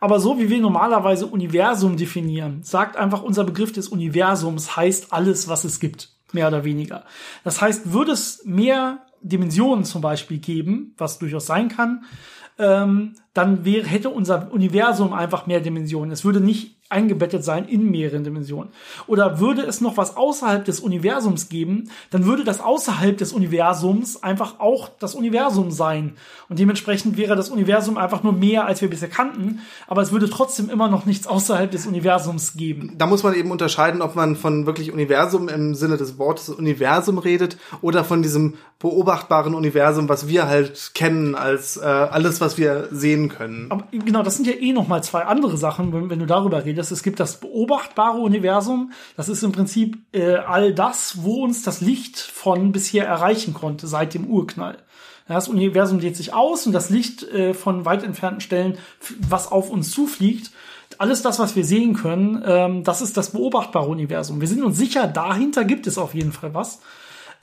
[0.00, 5.48] Aber so wie wir normalerweise Universum definieren, sagt einfach unser Begriff des Universums heißt alles,
[5.48, 6.10] was es gibt.
[6.32, 7.04] Mehr oder weniger.
[7.42, 12.04] Das heißt, würde es mehr Dimensionen zum Beispiel geben, was durchaus sein kann,
[12.58, 16.10] ähm, dann wäre, hätte unser Universum einfach mehr Dimensionen.
[16.10, 18.72] Es würde nicht eingebettet sein in mehreren Dimensionen.
[19.06, 24.22] Oder würde es noch was außerhalb des Universums geben, dann würde das außerhalb des Universums
[24.22, 26.16] einfach auch das Universum sein.
[26.48, 30.30] Und dementsprechend wäre das Universum einfach nur mehr, als wir bisher kannten, aber es würde
[30.30, 32.94] trotzdem immer noch nichts außerhalb des Universums geben.
[32.96, 37.18] Da muss man eben unterscheiden, ob man von wirklich Universum im Sinne des Wortes Universum
[37.18, 42.88] redet oder von diesem beobachtbaren Universum, was wir halt kennen als äh, alles, was wir
[42.90, 43.66] sehen können.
[43.70, 46.64] Aber genau, das sind ja eh noch mal zwei andere Sachen, wenn, wenn du darüber
[46.64, 48.92] redest es gibt das beobachtbare Universum.
[49.16, 53.86] Das ist im Prinzip äh, all das, wo uns das Licht von bisher erreichen konnte
[53.86, 54.78] seit dem Urknall.
[55.26, 58.78] Das Universum dehnt sich aus und das Licht äh, von weit entfernten Stellen,
[59.28, 60.50] was auf uns zufliegt,
[60.96, 64.40] alles das, was wir sehen können, ähm, das ist das beobachtbare Universum.
[64.40, 66.80] Wir sind uns sicher, dahinter gibt es auf jeden Fall was.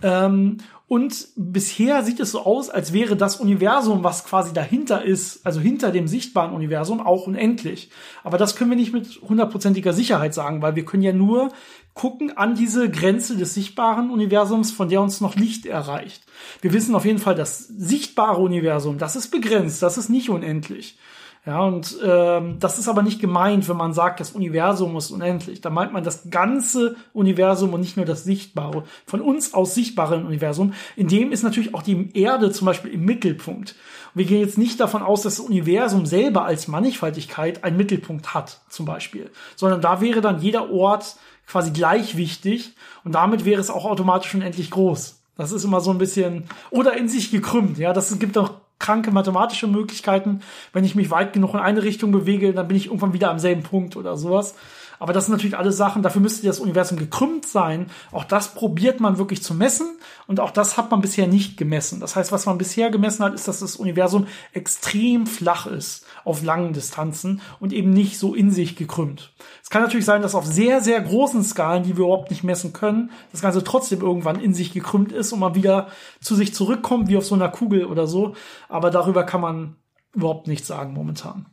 [0.02, 0.58] Ähm,
[0.88, 5.60] und bisher sieht es so aus, als wäre das Universum, was quasi dahinter ist, also
[5.60, 7.90] hinter dem sichtbaren Universum, auch unendlich.
[8.24, 11.52] Aber das können wir nicht mit hundertprozentiger Sicherheit sagen, weil wir können ja nur
[11.96, 16.22] gucken an diese Grenze des sichtbaren Universums, von der uns noch Licht erreicht.
[16.62, 21.00] Wir wissen auf jeden Fall, das sichtbare Universum, das ist begrenzt, das ist nicht unendlich.
[21.46, 25.62] Ja, und ähm, das ist aber nicht gemeint, wenn man sagt, das Universum ist unendlich.
[25.62, 30.18] Da meint man das ganze Universum und nicht nur das sichtbare, von uns aus sichtbare
[30.18, 30.74] Universum.
[30.96, 33.76] In dem ist natürlich auch die Erde zum Beispiel im Mittelpunkt.
[34.16, 38.34] Und wir gehen jetzt nicht davon aus, dass das Universum selber als Mannigfaltigkeit einen Mittelpunkt
[38.34, 39.30] hat, zum Beispiel.
[39.56, 41.16] Sondern da wäre dann jeder Ort
[41.46, 42.74] quasi gleich wichtig
[43.04, 45.22] und damit wäre es auch automatisch unendlich groß.
[45.38, 47.94] Das ist immer so ein bisschen, oder in sich gekrümmt, ja.
[47.94, 50.42] Das gibt auch kranke mathematische Möglichkeiten.
[50.74, 53.40] Wenn ich mich weit genug in eine Richtung bewege, dann bin ich irgendwann wieder am
[53.40, 54.56] selben Punkt oder sowas.
[55.00, 57.88] Aber das sind natürlich alles Sachen, dafür müsste das Universum gekrümmt sein.
[58.12, 62.00] Auch das probiert man wirklich zu messen und auch das hat man bisher nicht gemessen.
[62.00, 66.44] Das heißt, was man bisher gemessen hat, ist, dass das Universum extrem flach ist auf
[66.44, 69.34] langen Distanzen und eben nicht so in sich gekrümmt.
[69.64, 72.74] Es kann natürlich sein, dass auf sehr, sehr großen Skalen, die wir überhaupt nicht messen
[72.74, 75.88] können, das Ganze trotzdem irgendwann in sich gekrümmt ist und man wieder
[76.22, 78.36] zu sich zurückkommt, wie auf so einer Kugel oder so.
[78.70, 79.76] Aber darüber kann man
[80.14, 81.48] überhaupt nichts sagen momentan.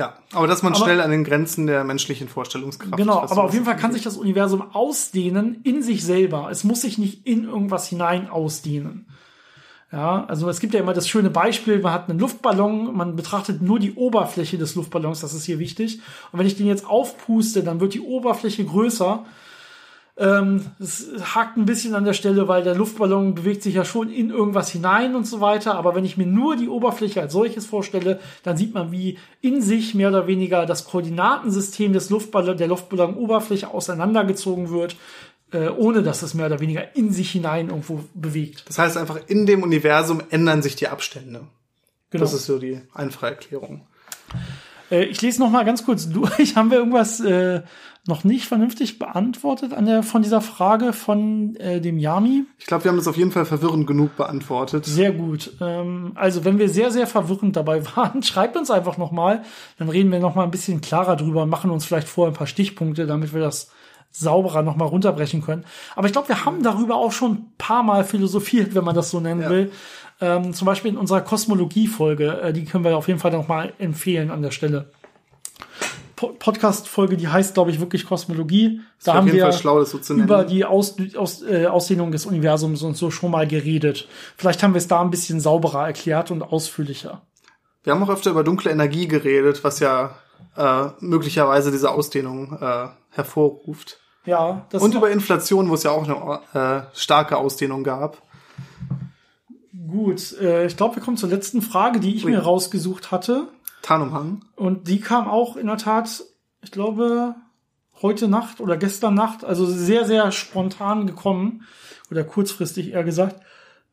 [0.00, 2.96] Ja, aber dass man aber, schnell an den Grenzen der menschlichen Vorstellungskraft.
[2.96, 6.48] Genau, aber auf jeden Fall kann sich das Universum ausdehnen in sich selber.
[6.50, 9.06] Es muss sich nicht in irgendwas hinein ausdehnen.
[9.92, 13.60] Ja, also es gibt ja immer das schöne Beispiel, man hat einen Luftballon, man betrachtet
[13.60, 16.00] nur die Oberfläche des Luftballons, das ist hier wichtig.
[16.32, 19.26] Und wenn ich den jetzt aufpuste, dann wird die Oberfläche größer
[20.20, 24.10] ähm, es hakt ein bisschen an der Stelle, weil der Luftballon bewegt sich ja schon
[24.10, 25.76] in irgendwas hinein und so weiter.
[25.76, 29.62] Aber wenn ich mir nur die Oberfläche als solches vorstelle, dann sieht man, wie in
[29.62, 34.96] sich mehr oder weniger das Koordinatensystem des Luftballon, der Luftballonoberfläche auseinandergezogen wird,
[35.52, 38.64] äh, ohne dass es mehr oder weniger in sich hinein irgendwo bewegt.
[38.68, 41.46] Das heißt einfach, in dem Universum ändern sich die Abstände.
[42.10, 42.24] Genau.
[42.24, 43.86] Das ist so die einfache Erklärung.
[44.90, 46.56] Äh, ich lese noch mal ganz kurz durch.
[46.56, 47.62] Haben wir irgendwas äh,
[48.10, 52.44] noch nicht vernünftig beantwortet an der, von dieser Frage von äh, dem Yami.
[52.58, 54.84] Ich glaube, wir haben das auf jeden Fall verwirrend genug beantwortet.
[54.84, 55.52] Sehr gut.
[55.62, 59.42] Ähm, also wenn wir sehr, sehr verwirrend dabei waren, schreibt uns einfach nochmal.
[59.78, 63.06] Dann reden wir nochmal ein bisschen klarer drüber, machen uns vielleicht vorher ein paar Stichpunkte,
[63.06, 63.70] damit wir das
[64.12, 65.64] sauberer nochmal runterbrechen können.
[65.94, 69.10] Aber ich glaube, wir haben darüber auch schon ein paar Mal philosophiert, wenn man das
[69.10, 69.50] so nennen ja.
[69.50, 69.72] will.
[70.20, 72.40] Ähm, zum Beispiel in unserer Kosmologie-Folge.
[72.42, 74.90] Äh, die können wir auf jeden Fall nochmal empfehlen an der Stelle.
[76.38, 78.80] Podcast-Folge, die heißt, glaube ich, wirklich Kosmologie.
[79.04, 83.10] Da haben wir schlau, so über die Aus, Aus, äh, Ausdehnung des Universums und so
[83.10, 84.08] schon mal geredet.
[84.36, 87.22] Vielleicht haben wir es da ein bisschen sauberer erklärt und ausführlicher.
[87.82, 90.16] Wir haben auch öfter über dunkle Energie geredet, was ja
[90.56, 93.98] äh, möglicherweise diese Ausdehnung äh, hervorruft.
[94.26, 94.66] Ja.
[94.70, 96.06] Das und über Inflation, wo es ja auch
[96.54, 98.22] eine äh, starke Ausdehnung gab.
[99.88, 102.30] Gut, äh, ich glaube, wir kommen zur letzten Frage, die ich Ui.
[102.30, 103.48] mir rausgesucht hatte.
[103.82, 104.44] Tarnumhang.
[104.56, 106.22] Und die kam auch in der Tat,
[106.62, 107.34] ich glaube,
[108.02, 111.62] heute Nacht oder gestern Nacht, also sehr, sehr spontan gekommen.
[112.10, 113.40] Oder kurzfristig eher gesagt.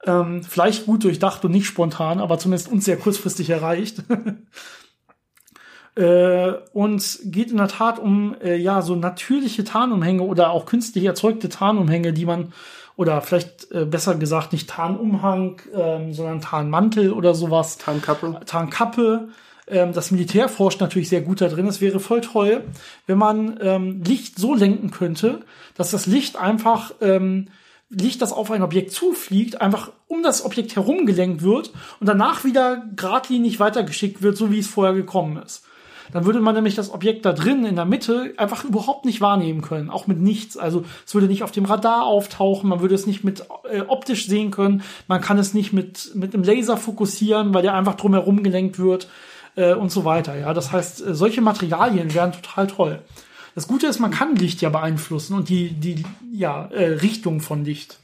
[0.06, 4.04] Ähm, vielleicht gut durchdacht und nicht spontan, aber zumindest uns sehr kurzfristig erreicht.
[5.96, 11.04] äh, und geht in der Tat um äh, ja so natürliche Tarnumhänge oder auch künstlich
[11.06, 12.54] erzeugte Tarnumhänge, die man
[12.96, 17.78] oder vielleicht äh, besser gesagt nicht Tarnumhang, ähm, sondern Tarnmantel oder sowas.
[17.78, 18.40] Tarnkappe.
[18.46, 19.30] Tarnkappe
[19.68, 21.68] ähm, das Militär forscht natürlich sehr gut da drin.
[21.68, 22.64] Es wäre voll toll,
[23.06, 25.42] wenn man ähm, Licht so lenken könnte,
[25.76, 27.48] dass das Licht einfach ähm,
[27.90, 32.44] Licht, das auf ein Objekt zufliegt, einfach um das Objekt herum gelenkt wird und danach
[32.44, 35.64] wieder geradlinig weitergeschickt wird, so wie es vorher gekommen ist.
[36.12, 39.62] Dann würde man nämlich das Objekt da drin in der Mitte einfach überhaupt nicht wahrnehmen
[39.62, 40.58] können, auch mit nichts.
[40.58, 44.28] Also es würde nicht auf dem Radar auftauchen, man würde es nicht mit äh, optisch
[44.28, 48.44] sehen können, man kann es nicht mit mit einem Laser fokussieren, weil der einfach drumherum
[48.44, 49.08] gelenkt wird
[49.58, 50.38] äh, und so weiter.
[50.38, 53.00] Ja, das heißt, äh, solche Materialien wären total toll.
[53.56, 57.66] Das Gute ist, man kann Licht ja beeinflussen und die die ja äh, Richtung von
[57.66, 58.00] Licht.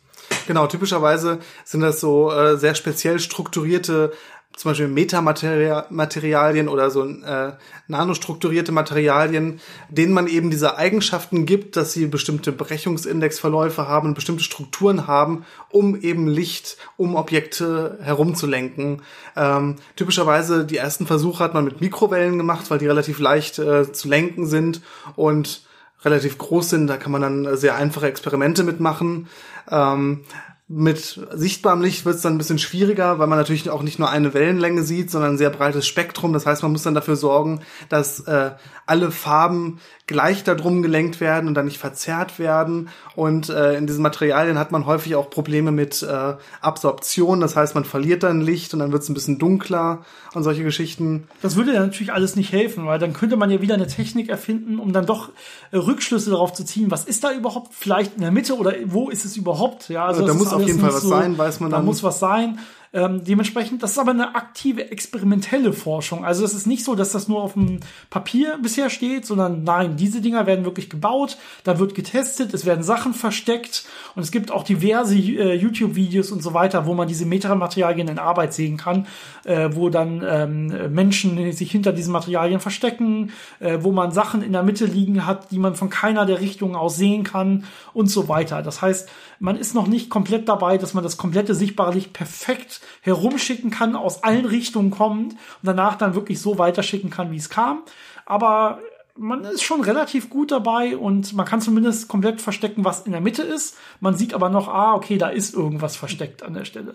[0.47, 4.11] Genau, typischerweise sind das so äh, sehr speziell strukturierte
[4.55, 7.53] zum Beispiel Metamaterialien oder so äh,
[7.87, 15.07] nanostrukturierte Materialien, denen man eben diese Eigenschaften gibt, dass sie bestimmte Brechungsindexverläufe haben, bestimmte Strukturen
[15.07, 19.01] haben, um eben Licht um Objekte herumzulenken.
[19.35, 23.91] Ähm, typischerweise die ersten Versuche hat man mit Mikrowellen gemacht, weil die relativ leicht äh,
[23.91, 24.81] zu lenken sind
[25.15, 25.63] und
[26.05, 26.87] relativ groß sind.
[26.87, 29.27] Da kann man dann sehr einfache Experimente mitmachen.
[29.69, 30.25] Ähm,
[30.69, 34.09] mit sichtbarem Licht wird es dann ein bisschen schwieriger, weil man natürlich auch nicht nur
[34.09, 36.31] eine Wellenlänge sieht, sondern ein sehr breites Spektrum.
[36.31, 38.51] Das heißt, man muss dann dafür sorgen, dass äh,
[38.85, 42.89] alle Farben gleich darum gelenkt werden und dann nicht verzerrt werden.
[43.15, 47.41] Und äh, in diesen Materialien hat man häufig auch Probleme mit äh, Absorption.
[47.41, 50.63] Das heißt, man verliert dann Licht und dann wird es ein bisschen dunkler und solche
[50.63, 51.27] Geschichten.
[51.41, 54.29] Das würde ja natürlich alles nicht helfen, weil dann könnte man ja wieder eine Technik
[54.29, 55.29] erfinden, um dann doch
[55.71, 59.09] äh, Rückschlüsse darauf zu ziehen, was ist da überhaupt vielleicht in der Mitte oder wo
[59.09, 59.89] ist es überhaupt?
[59.89, 61.81] Ja, also da muss auf jeden Fall was so, sein, weiß man dann.
[61.81, 62.59] Da muss was sein.
[62.95, 66.23] Ähm, dementsprechend, das ist aber eine aktive, experimentelle Forschung.
[66.23, 67.79] Also es ist nicht so, dass das nur auf dem
[68.11, 72.83] Papier bisher steht, sondern nein, diese Dinger werden wirklich gebaut, da wird getestet, es werden
[72.83, 73.85] Sachen versteckt
[74.15, 78.19] und es gibt auch diverse äh, YouTube-Videos und so weiter, wo man diese Metamaterialien in
[78.19, 79.07] Arbeit sehen kann,
[79.43, 84.51] äh, wo dann ähm, Menschen sich hinter diesen Materialien verstecken, äh, wo man Sachen in
[84.51, 87.63] der Mitte liegen hat, die man von keiner der Richtungen aus sehen kann
[87.95, 88.61] und so weiter.
[88.61, 89.09] Das heißt,
[89.43, 93.97] man ist noch nicht komplett dabei, dass man das komplette sichtbare Licht perfekt herumschicken kann,
[93.97, 97.83] aus allen Richtungen kommt und danach dann wirklich so weiterschicken kann, wie es kam.
[98.25, 98.79] Aber
[99.17, 103.19] man ist schon relativ gut dabei und man kann zumindest komplett verstecken, was in der
[103.19, 103.75] Mitte ist.
[103.99, 106.93] Man sieht aber noch, ah, okay, da ist irgendwas versteckt an der Stelle.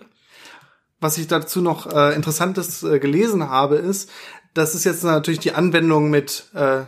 [0.99, 4.09] Was ich dazu noch äh, Interessantes äh, gelesen habe, ist,
[4.55, 6.81] das ist jetzt natürlich die Anwendung mit äh,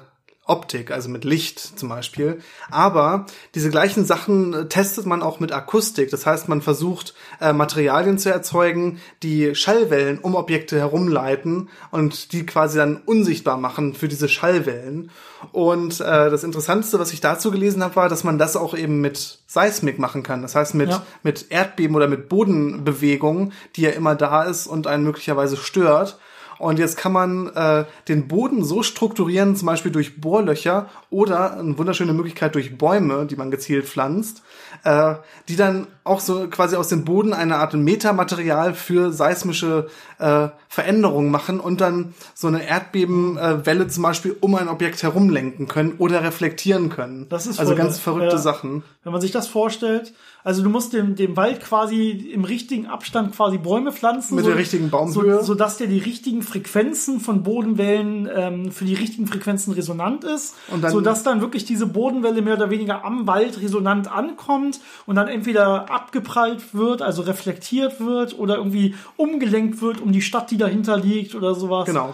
[0.52, 2.42] Optik, also mit Licht zum Beispiel.
[2.70, 3.26] Aber
[3.56, 6.12] diese gleichen Sachen äh, testet man auch mit Akustik.
[6.12, 12.46] Das heißt, man versucht äh, Materialien zu erzeugen, die Schallwellen um Objekte herumleiten und die
[12.46, 15.10] quasi dann unsichtbar machen für diese Schallwellen.
[15.54, 19.00] Und äh, das Interessanteste, was ich dazu gelesen habe, war, dass man das auch eben
[19.00, 20.42] mit Seismik machen kann.
[20.42, 21.06] Das heißt mit, ja.
[21.24, 26.20] mit Erdbeben oder mit Bodenbewegung, die ja immer da ist und einen möglicherweise stört.
[26.62, 31.76] Und jetzt kann man äh, den Boden so strukturieren, zum Beispiel durch Bohrlöcher oder eine
[31.76, 34.44] wunderschöne Möglichkeit durch Bäume, die man gezielt pflanzt,
[34.84, 35.16] äh,
[35.48, 39.88] die dann auch so quasi aus dem Boden eine Art Metamaterial für seismische
[40.18, 45.96] äh, Veränderungen machen und dann so eine Erdbebenwelle zum Beispiel um ein Objekt herumlenken können
[45.98, 47.28] oder reflektieren können.
[47.30, 48.42] Das ist also ganz verrückte ja.
[48.42, 48.84] Sachen.
[49.04, 53.36] Wenn man sich das vorstellt, also du musst dem, dem Wald quasi im richtigen Abstand
[53.36, 54.36] quasi Bäume pflanzen.
[54.36, 55.40] Mit so, der richtigen Baumhöhe.
[55.40, 60.24] So, so dass der die richtigen Frequenzen von Bodenwellen ähm, für die richtigen Frequenzen resonant
[60.24, 60.56] ist.
[60.70, 64.80] Und dann, so dass dann wirklich diese Bodenwelle mehr oder weniger am Wald resonant ankommt
[65.06, 70.52] und dann entweder abgeprallt wird, also reflektiert wird oder irgendwie umgelenkt wird um die Stadt,
[70.52, 71.86] die dahinter liegt oder sowas.
[71.86, 72.14] Genau.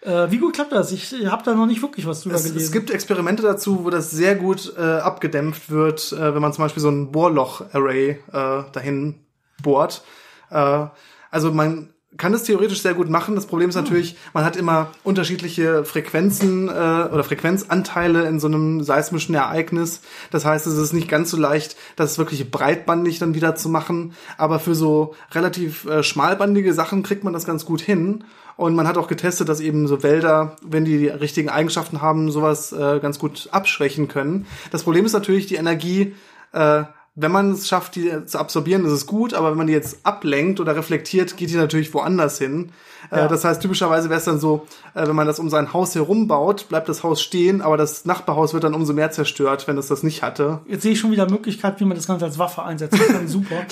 [0.00, 0.90] Äh, wie gut klappt das?
[0.90, 2.64] Ich habe da noch nicht wirklich was drüber es, gelesen.
[2.64, 6.64] Es gibt Experimente dazu, wo das sehr gut äh, abgedämpft wird, äh, wenn man zum
[6.64, 9.20] Beispiel so ein Bohrloch-Array äh, dahin
[9.62, 10.02] bohrt.
[10.50, 10.86] Äh,
[11.30, 13.34] also man kann es theoretisch sehr gut machen.
[13.34, 13.84] Das Problem ist hm.
[13.84, 20.00] natürlich, man hat immer unterschiedliche Frequenzen äh, oder Frequenzanteile in so einem seismischen Ereignis.
[20.30, 24.14] Das heißt, es ist nicht ganz so leicht, das wirklich breitbandig dann wieder zu machen.
[24.36, 28.24] Aber für so relativ äh, schmalbandige Sachen kriegt man das ganz gut hin.
[28.56, 32.30] Und man hat auch getestet, dass eben so Wälder, wenn die die richtigen Eigenschaften haben,
[32.30, 34.46] sowas äh, ganz gut abschwächen können.
[34.70, 36.14] Das Problem ist natürlich, die Energie
[36.52, 36.84] äh,
[37.14, 39.98] wenn man es schafft, die zu absorbieren, ist es gut, aber wenn man die jetzt
[40.02, 42.70] ablenkt oder reflektiert, geht die natürlich woanders hin.
[43.10, 43.28] Äh, ja.
[43.28, 46.26] das heißt, typischerweise wäre es dann so, äh, wenn man das um sein Haus herum
[46.26, 49.88] baut, bleibt das Haus stehen, aber das Nachbarhaus wird dann umso mehr zerstört, wenn es
[49.88, 50.60] das nicht hatte.
[50.66, 53.28] Jetzt sehe ich schon wieder Möglichkeit, wie man das Ganze als Waffe einsetzen kann.
[53.28, 53.66] Super.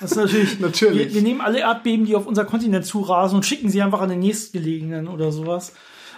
[0.00, 0.60] Das ist natürlich.
[0.60, 1.08] natürlich.
[1.08, 4.08] Wir, wir nehmen alle Erdbeben, die auf unser Kontinent zurasen und schicken sie einfach an
[4.08, 5.72] den nächstgelegenen oder sowas.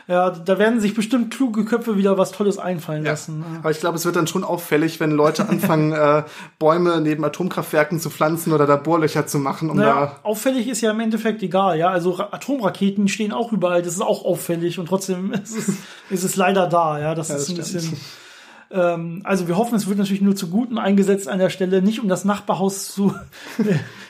[0.09, 3.11] Ja, da werden sich bestimmt kluge Köpfe wieder was Tolles einfallen ja.
[3.11, 3.45] lassen.
[3.59, 6.23] Aber ich glaube, es wird dann schon auffällig, wenn Leute anfangen, äh,
[6.59, 9.69] Bäume neben Atomkraftwerken zu pflanzen oder da Bohrlöcher zu machen.
[9.69, 11.91] Um naja, da auffällig ist ja im Endeffekt egal, ja.
[11.91, 15.75] Also Atomraketen stehen auch überall, das ist auch auffällig und trotzdem ist es,
[16.09, 17.15] ist es leider da, ja.
[17.15, 17.83] Das, ja, das ist ein stimmt.
[17.83, 18.01] bisschen.
[18.71, 22.01] Ähm, also wir hoffen, es wird natürlich nur zu Guten eingesetzt an der Stelle, nicht
[22.01, 23.15] um das Nachbarhaus zu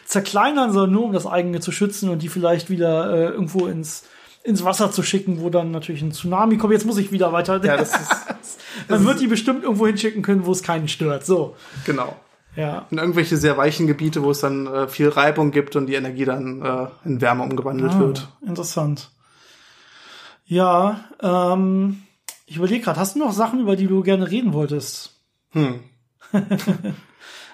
[0.05, 4.05] zerkleinern, sondern nur um das eigene zu schützen und die vielleicht wieder äh, irgendwo ins
[4.45, 6.72] ins Wasser zu schicken, wo dann natürlich ein Tsunami kommt.
[6.72, 7.62] Jetzt muss ich wieder weiter.
[7.64, 7.93] Ja, das
[8.43, 11.26] ist, Man wird die bestimmt irgendwo hinschicken können, wo es keinen stört.
[11.26, 11.57] So.
[11.84, 12.16] Genau.
[12.57, 12.86] Ja.
[12.91, 16.24] In irgendwelche sehr weichen Gebiete, wo es dann äh, viel Reibung gibt und die Energie
[16.24, 18.28] dann äh, in Wärme umgewandelt ah, wird.
[18.45, 19.11] Interessant.
[20.45, 22.03] Ja, ähm,
[22.47, 25.14] ich überlege gerade, hast du noch Sachen, über die du gerne reden wolltest?
[25.51, 25.80] Hm.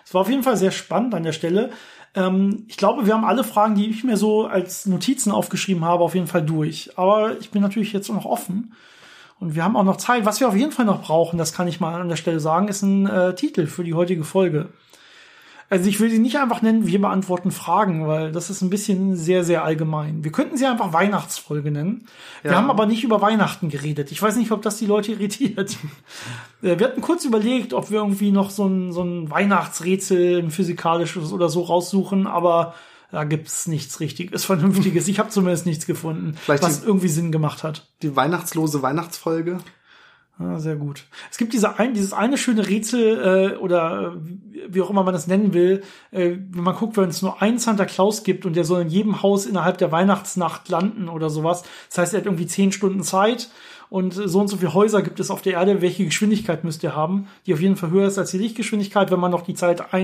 [0.07, 1.71] Es war auf jeden Fall sehr spannend an der Stelle.
[2.15, 6.05] Ähm, ich glaube, wir haben alle Fragen, die ich mir so als Notizen aufgeschrieben habe,
[6.05, 6.91] auf jeden Fall durch.
[6.97, 8.75] Aber ich bin natürlich jetzt noch offen.
[9.41, 10.25] Und wir haben auch noch Zeit.
[10.25, 12.69] Was wir auf jeden Fall noch brauchen, das kann ich mal an der Stelle sagen,
[12.69, 14.69] ist ein äh, Titel für die heutige Folge.
[15.71, 19.17] Also ich will sie nicht einfach nennen, wir beantworten Fragen, weil das ist ein bisschen
[19.17, 20.23] sehr, sehr allgemein.
[20.23, 22.07] Wir könnten sie einfach Weihnachtsfolge nennen.
[22.43, 22.51] Ja.
[22.51, 24.13] Wir haben aber nicht über Weihnachten geredet.
[24.13, 25.77] Ich weiß nicht, ob das die Leute irritiert.
[26.63, 30.51] Äh, wir hatten kurz überlegt, ob wir irgendwie noch so ein, so ein Weihnachtsrätsel, ein
[30.51, 32.75] physikalisches oder so raussuchen, aber
[33.11, 35.09] da gibt's nichts Richtiges, Vernünftiges.
[35.09, 37.89] Ich habe zumindest nichts gefunden, Vielleicht was die, irgendwie Sinn gemacht hat.
[38.03, 39.59] Die weihnachtslose Weihnachtsfolge?
[40.37, 41.05] Ah, sehr gut.
[41.31, 45.15] Es gibt diese ein, dieses eine schöne Rätsel äh, oder äh, wie auch immer man
[45.15, 48.57] das nennen will, äh, wenn man guckt, wenn es nur einen Santa Claus gibt und
[48.57, 51.63] der soll in jedem Haus innerhalb der Weihnachtsnacht landen oder sowas.
[51.89, 53.49] Das heißt, er hat irgendwie zehn Stunden Zeit
[53.91, 56.97] und so und so viele Häuser gibt es auf der Erde, welche Geschwindigkeit müsst ihr
[56.97, 59.95] haben, die auf jeden Fall höher ist als die Lichtgeschwindigkeit, wenn man noch die Zeit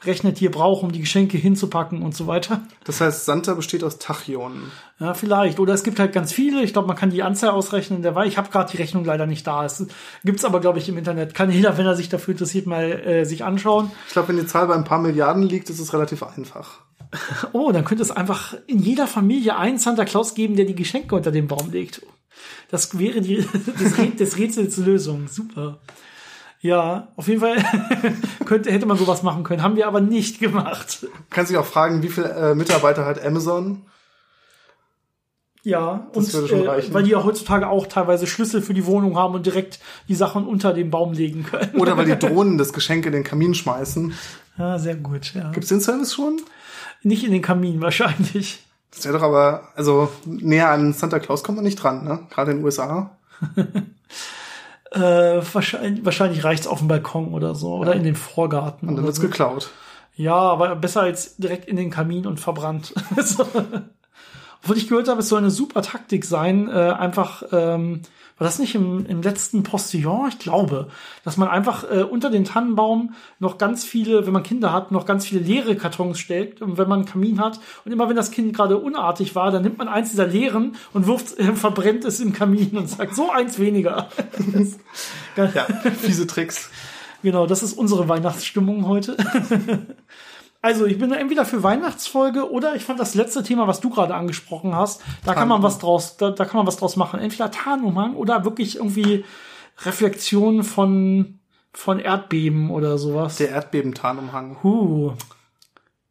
[0.00, 2.62] einrechnet, die ihr braucht, um die Geschenke hinzupacken und so weiter.
[2.84, 4.70] Das heißt, Santa besteht aus Tachyonen.
[4.98, 5.58] Ja, vielleicht.
[5.58, 6.62] Oder es gibt halt ganz viele.
[6.62, 8.02] Ich glaube, man kann die Anzahl ausrechnen.
[8.02, 9.64] Der war, ich habe gerade die Rechnung leider nicht da.
[9.64, 9.86] Es
[10.24, 11.34] gibt's aber, glaube ich, im Internet.
[11.34, 13.90] Kann jeder, wenn er sich dafür interessiert, mal äh, sich anschauen.
[14.06, 16.80] Ich glaube, wenn die Zahl bei ein paar Milliarden liegt, ist es relativ einfach.
[17.52, 21.14] Oh, dann könnte es einfach in jeder Familie einen Santa Claus geben, der die Geschenke
[21.14, 22.02] unter den Baum legt.
[22.68, 23.46] Das wäre die,
[24.18, 25.28] des Rätsels Lösung.
[25.28, 25.78] Super.
[26.60, 27.56] Ja, auf jeden Fall
[28.44, 29.62] könnte, hätte man sowas machen können.
[29.62, 31.06] Haben wir aber nicht gemacht.
[31.30, 33.82] Kannst dich auch fragen, wie viele äh, Mitarbeiter hat Amazon?
[35.62, 36.94] Ja, Das und würde schon äh, reichen.
[36.94, 40.46] weil die ja heutzutage auch teilweise Schlüssel für die Wohnung haben und direkt die Sachen
[40.46, 41.74] unter den Baum legen können.
[41.76, 44.14] Oder weil die Drohnen das Geschenk in den Kamin schmeißen.
[44.58, 45.50] Ja, sehr gut, ja.
[45.50, 46.40] Gibt's den Service schon?
[47.02, 48.64] Nicht in den Kamin wahrscheinlich.
[48.94, 52.20] Das wäre doch aber, also näher an Santa Claus kommt man nicht dran, ne?
[52.30, 53.16] Gerade in den USA.
[54.92, 58.88] Äh, wahrscheinlich wahrscheinlich reicht's auf dem Balkon oder so oder in den Vorgarten.
[58.88, 59.22] Und dann wird's so.
[59.22, 59.70] geklaut.
[60.14, 62.94] Ja, aber besser als direkt in den Kamin und verbrannt.
[63.22, 63.46] So.
[64.62, 68.02] Obwohl ich gehört habe, es soll eine super Taktik sein, äh, einfach, ähm,
[68.38, 70.28] war das nicht im, im letzten Postillon?
[70.28, 70.88] Ich glaube,
[71.24, 75.06] dass man einfach äh, unter den Tannenbaum noch ganz viele, wenn man Kinder hat, noch
[75.06, 77.60] ganz viele leere Kartons stellt, und wenn man einen Kamin hat.
[77.86, 81.06] Und immer wenn das Kind gerade unartig war, dann nimmt man eins dieser leeren und
[81.06, 84.08] wirft, äh, verbrennt es im Kamin und sagt, so eins weniger.
[85.36, 85.66] Ja,
[86.00, 86.70] fiese Tricks.
[87.22, 89.18] Genau, das ist unsere Weihnachtsstimmung heute.
[90.62, 94.14] Also, ich bin entweder für Weihnachtsfolge oder ich fand das letzte Thema, was du gerade
[94.14, 97.20] angesprochen hast, da kann man was draus, da, da kann man was draus machen.
[97.20, 99.24] Entweder Tarnumhang oder wirklich irgendwie
[99.84, 101.38] Reflexion von,
[101.72, 103.36] von Erdbeben oder sowas.
[103.36, 104.58] Der Erdbebentarnumhang.
[104.62, 105.12] Huh.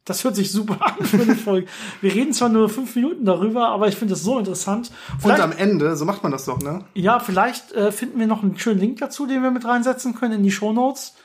[0.06, 1.68] Das hört sich super an für eine Folge.
[2.00, 4.92] Wir reden zwar nur fünf Minuten darüber, aber ich finde es so interessant.
[5.14, 6.86] Und Vielleicht, am Ende, so macht man das doch, ne?
[6.94, 10.36] ja, vielleicht äh, finden wir noch einen schönen Link dazu, den wir mit reinsetzen können
[10.36, 11.16] in die Shownotes.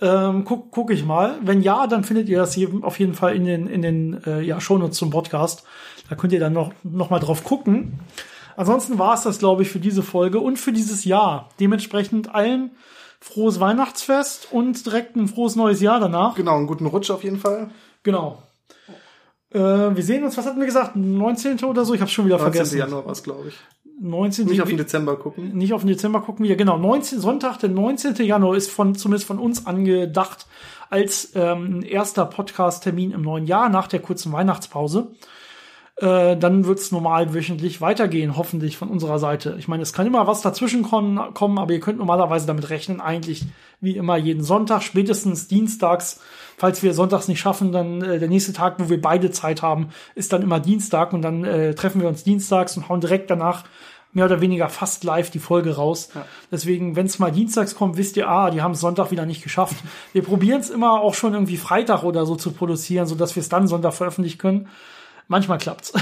[0.00, 1.38] Ähm, guck, guck ich mal.
[1.42, 4.40] Wenn ja, dann findet ihr das hier auf jeden Fall in den, in den äh,
[4.40, 5.64] ja, Shownotes zum Podcast.
[6.08, 8.00] Da könnt ihr dann noch, noch mal drauf gucken.
[8.56, 11.48] Ansonsten war es das, glaube ich, für diese Folge und für dieses Jahr.
[11.60, 12.72] Dementsprechend allen
[13.20, 16.34] frohes Weihnachtsfest und direkt ein frohes neues Jahr danach.
[16.34, 17.70] Genau, einen guten Rutsch auf jeden Fall.
[18.02, 18.42] Genau.
[19.50, 20.96] Äh, wir sehen uns, was hatten wir gesagt?
[20.96, 21.64] 19.
[21.64, 21.92] oder so?
[21.94, 22.52] Ich habe schon wieder 19.
[22.52, 22.78] vergessen.
[22.78, 23.54] Januar war es, glaube ich.
[24.00, 24.46] 19.
[24.46, 25.56] Nicht auf den Dezember gucken.
[25.56, 26.56] nicht auf den Dezember gucken wir.
[26.56, 28.14] Genau, 19, Sonntag, der 19.
[28.24, 30.46] Januar ist von zumindest von uns angedacht
[30.88, 35.08] als ähm, erster Podcast-Termin im neuen Jahr nach der kurzen Weihnachtspause.
[36.00, 39.56] Äh, dann wird's normal wöchentlich weitergehen, hoffentlich von unserer Seite.
[39.58, 41.18] Ich meine, es kann immer was dazwischen kommen,
[41.58, 43.44] aber ihr könnt normalerweise damit rechnen, eigentlich
[43.82, 46.20] wie immer jeden Sonntag, spätestens dienstags.
[46.56, 49.90] Falls wir sonntags nicht schaffen, dann äh, der nächste Tag, wo wir beide Zeit haben,
[50.14, 53.64] ist dann immer Dienstag und dann äh, treffen wir uns dienstags und hauen direkt danach
[54.12, 56.08] mehr oder weniger fast live die Folge raus.
[56.50, 59.42] Deswegen, wenn es mal dienstags kommt, wisst ihr, ah, die haben es Sonntag wieder nicht
[59.42, 59.76] geschafft.
[60.12, 63.40] Wir probieren es immer auch schon irgendwie Freitag oder so zu produzieren, so dass wir
[63.42, 64.68] es dann Sonntag veröffentlichen können.
[65.30, 65.92] Manchmal klappt's.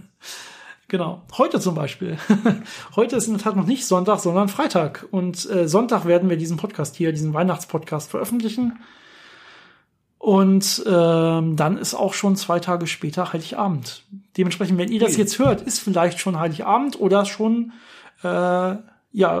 [0.88, 1.22] genau.
[1.38, 2.18] Heute zum Beispiel.
[2.96, 5.06] Heute ist in der Tat noch nicht Sonntag, sondern Freitag.
[5.12, 8.80] Und äh, Sonntag werden wir diesen Podcast hier, diesen Weihnachtspodcast veröffentlichen.
[10.18, 14.02] Und ähm, dann ist auch schon zwei Tage später Heiligabend.
[14.36, 17.70] Dementsprechend, wenn ihr das jetzt hört, ist vielleicht schon Heiligabend oder schon,
[18.24, 18.82] äh, ja,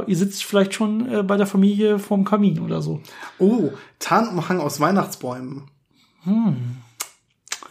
[0.06, 3.00] ihr sitzt vielleicht schon äh, bei der Familie vorm Kamin oder so.
[3.40, 5.64] Oh, Tarnumhang aus Weihnachtsbäumen.
[6.22, 6.76] Hm.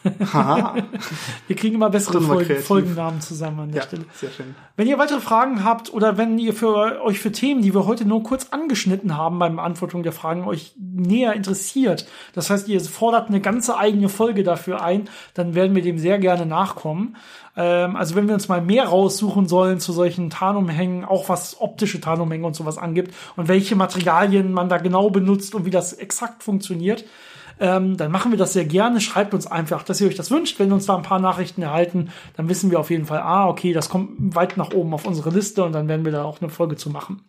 [1.47, 2.57] Wir kriegen immer bessere Folgen.
[2.57, 4.05] Folgennamen zusammen an der ja, Stelle.
[4.13, 4.55] sehr schön.
[4.75, 8.05] Wenn ihr weitere Fragen habt oder wenn ihr für euch für Themen, die wir heute
[8.05, 13.27] nur kurz angeschnitten haben beim Beantwortung der Fragen, euch näher interessiert, das heißt, ihr fordert
[13.27, 17.17] eine ganze eigene Folge dafür ein, dann werden wir dem sehr gerne nachkommen.
[17.57, 21.99] Ähm, also wenn wir uns mal mehr raussuchen sollen zu solchen Tarnumhängen, auch was optische
[21.99, 26.43] Tarnumhänge und sowas angibt und welche Materialien man da genau benutzt und wie das exakt
[26.43, 27.03] funktioniert,
[27.59, 29.01] ähm, dann machen wir das sehr gerne.
[29.01, 30.59] Schreibt uns einfach, dass ihr euch das wünscht.
[30.59, 33.47] Wenn wir uns da ein paar Nachrichten erhalten, dann wissen wir auf jeden Fall, ah,
[33.47, 36.41] okay, das kommt weit nach oben auf unsere Liste und dann werden wir da auch
[36.41, 37.23] eine Folge zu machen.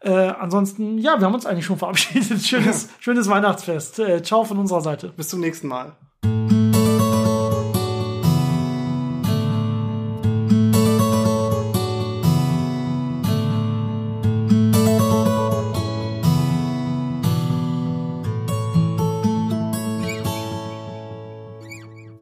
[0.00, 2.42] Äh, ansonsten, ja, wir haben uns eigentlich schon verabschiedet.
[2.46, 3.98] Schönes, schönes Weihnachtsfest.
[3.98, 5.08] Äh, ciao von unserer Seite.
[5.08, 5.96] Bis zum nächsten Mal.